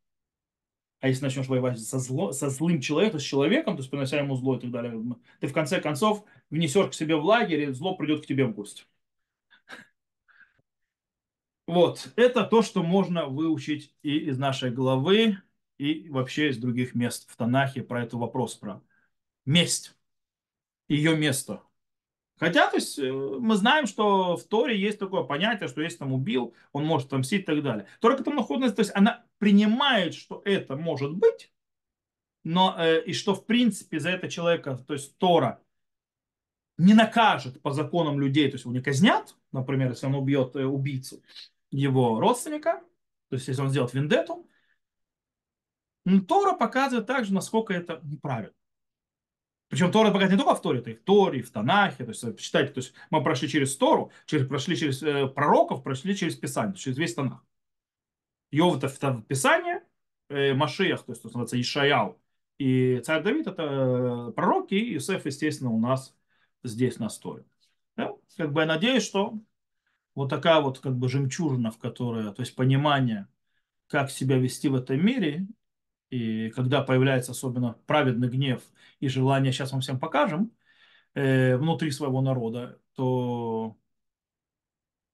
А 0.99 1.07
если 1.07 1.23
начнешь 1.23 1.47
воевать 1.47 1.79
со, 1.79 2.01
зло, 2.01 2.33
со 2.33 2.51
злым 2.51 2.81
человеком, 2.81 3.21
с 3.21 3.23
человеком, 3.23 3.77
то 3.77 3.83
есть 3.83 3.91
принося 3.91 4.19
ему 4.19 4.35
зло 4.35 4.57
и 4.57 4.61
так 4.61 4.73
далее, 4.73 5.01
ты 5.39 5.47
в 5.47 5.53
конце 5.53 5.81
концов 5.81 6.25
внесешь 6.51 6.89
к 6.89 6.95
себе 6.95 7.15
в 7.15 7.25
лагерь, 7.25 7.71
и 7.71 7.73
зло 7.73 7.95
придет 7.95 8.25
к 8.25 8.27
тебе 8.27 8.47
в 8.47 8.53
гости. 8.53 8.83
Вот, 11.67 12.13
это 12.15 12.45
то, 12.45 12.63
что 12.63 12.83
можно 12.85 13.27
выучить 13.27 13.93
и 14.03 14.19
из 14.19 14.39
нашей 14.39 14.71
главы, 14.71 15.39
и 15.79 16.09
вообще 16.09 16.51
из 16.51 16.59
других 16.59 16.95
мест 16.95 17.29
в 17.29 17.37
Танахе 17.37 17.83
про 17.83 18.03
этот 18.03 18.15
вопрос, 18.15 18.55
про 18.55 18.83
месть, 19.45 19.97
ее 20.89 21.17
место. 21.17 21.63
Хотя, 22.39 22.71
то 22.71 22.77
есть, 22.77 22.99
э, 22.99 23.11
мы 23.11 23.57
знаем, 23.57 23.87
что 23.87 24.37
в 24.37 24.45
Торе 24.45 24.79
есть 24.79 24.99
такое 24.99 25.25
понятие, 25.25 25.69
что 25.69 25.81
если 25.81 25.99
там 25.99 26.13
убил, 26.13 26.55
он 26.73 26.85
может 26.85 27.09
отомстить 27.09 27.43
и 27.43 27.45
так 27.45 27.63
далее. 27.63 27.87
Тора 28.01 28.17
там 28.19 28.37
находится, 28.37 28.77
то 28.77 28.81
есть 28.81 28.93
она 28.95 29.25
принимает, 29.39 30.15
что 30.15 30.43
это 30.45 30.77
может 30.77 31.15
быть, 31.15 31.51
но 32.45 32.77
э, 32.79 33.03
и 33.05 33.13
что 33.13 33.35
в 33.35 33.45
принципе 33.45 33.99
за 33.99 34.11
это 34.11 34.29
человека, 34.29 34.77
то 34.87 34.93
есть 34.93 35.17
Тора 35.19 35.61
не 36.79 36.95
накажет 36.95 37.61
по 37.63 37.73
законам 37.73 38.21
людей, 38.21 38.49
то 38.49 38.55
есть 38.55 38.65
его 38.67 38.75
не 38.75 38.83
казнят, 38.83 39.35
например, 39.51 39.91
если 39.91 40.07
он 40.07 40.15
убьет 40.15 40.55
э, 40.57 40.65
убийцу 40.65 41.23
его 41.71 42.21
родственника, 42.21 42.83
то 43.29 43.37
есть 43.37 43.49
если 43.49 43.63
он 43.63 43.71
сделает 43.71 43.95
вендету, 43.95 44.49
Тора 46.29 46.57
показывает 46.57 47.07
также, 47.07 47.35
насколько 47.35 47.73
это 47.75 48.01
неправильно. 48.05 48.55
Причем 49.69 49.91
Тора 49.91 50.09
показывает 50.09 50.33
не 50.33 50.39
только 50.39 50.55
в 50.55 50.63
Торе, 50.63 50.79
это 50.79 50.91
и 50.91 50.95
в 50.95 51.03
Торе, 51.03 51.41
и 51.41 51.43
в 51.43 51.51
Танахе. 51.51 52.05
То 52.05 52.11
есть, 52.11 52.39
читайте, 52.39 52.73
то 52.73 52.79
есть 52.79 52.95
мы 53.11 53.23
прошли 53.23 53.49
через 53.49 53.77
Тору, 53.77 54.13
через, 54.27 54.47
прошли 54.47 54.77
через 54.77 55.03
э, 55.03 55.27
пророков, 55.27 55.83
прошли 55.83 56.15
через 56.17 56.37
Писание, 56.37 56.77
через 56.77 56.97
весь 56.97 57.15
Танах. 57.15 57.45
Йов 58.53 58.77
это 58.77 58.89
в 58.89 59.23
Писание, 59.25 59.83
э, 60.29 60.55
Машиях, 60.55 61.05
то 61.05 61.13
есть, 61.13 61.25
называется 61.25 61.61
Ишаял, 61.61 62.21
и 62.59 63.01
царь 63.01 63.23
Давид 63.23 63.49
это 63.49 64.29
э, 64.29 64.33
пророки, 64.33 64.75
и 64.75 64.95
Иосиф, 64.95 65.27
естественно, 65.27 65.71
у 65.71 65.81
нас 65.81 66.15
здесь 66.63 66.99
на 66.99 67.09
Торе. 67.09 67.45
Да? 67.97 68.13
Как 68.37 68.53
бы 68.53 68.61
я 68.61 68.67
надеюсь, 68.67 69.03
что 69.03 69.39
вот 70.17 70.31
такая 70.31 70.61
вот 70.61 70.81
как 70.81 70.97
бы 70.97 71.09
жемчужина, 71.09 71.71
в 71.71 71.79
которой, 71.79 72.33
то 72.35 72.41
есть 72.41 72.57
понимание, 72.57 73.29
как 73.87 74.11
себя 74.11 74.39
вести 74.39 74.69
в 74.69 74.75
этом 74.75 75.05
мире, 75.05 75.47
и 76.11 76.51
когда 76.51 76.83
появляется 76.83 77.33
особенно 77.33 77.75
праведный 77.87 78.29
гнев 78.29 78.63
и 78.99 79.09
желание, 79.09 79.53
сейчас 79.53 79.73
вам 79.73 79.83
всем 79.83 80.01
покажем, 80.01 80.51
э, 81.15 81.57
внутри 81.57 81.91
своего 81.91 82.23
народа, 82.23 82.81
то 82.95 83.77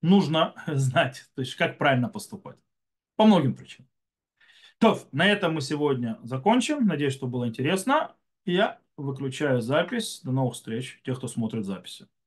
нужно 0.02 0.54
знать, 0.68 1.28
то 1.34 1.40
есть 1.40 1.56
как 1.56 1.78
правильно 1.78 2.08
поступать. 2.08 2.56
По 3.16 3.26
многим 3.26 3.54
причинам. 3.56 3.88
То, 4.78 4.98
на 5.12 5.26
этом 5.26 5.54
мы 5.54 5.60
сегодня 5.60 6.18
закончим. 6.22 6.86
Надеюсь, 6.86 7.12
что 7.12 7.26
было 7.26 7.46
интересно. 7.46 8.16
Я 8.44 8.80
выключаю 8.96 9.60
запись. 9.60 10.20
До 10.24 10.32
новых 10.32 10.54
встреч, 10.54 11.00
тех, 11.04 11.18
кто 11.18 11.28
смотрит 11.28 11.64
записи. 11.64 12.08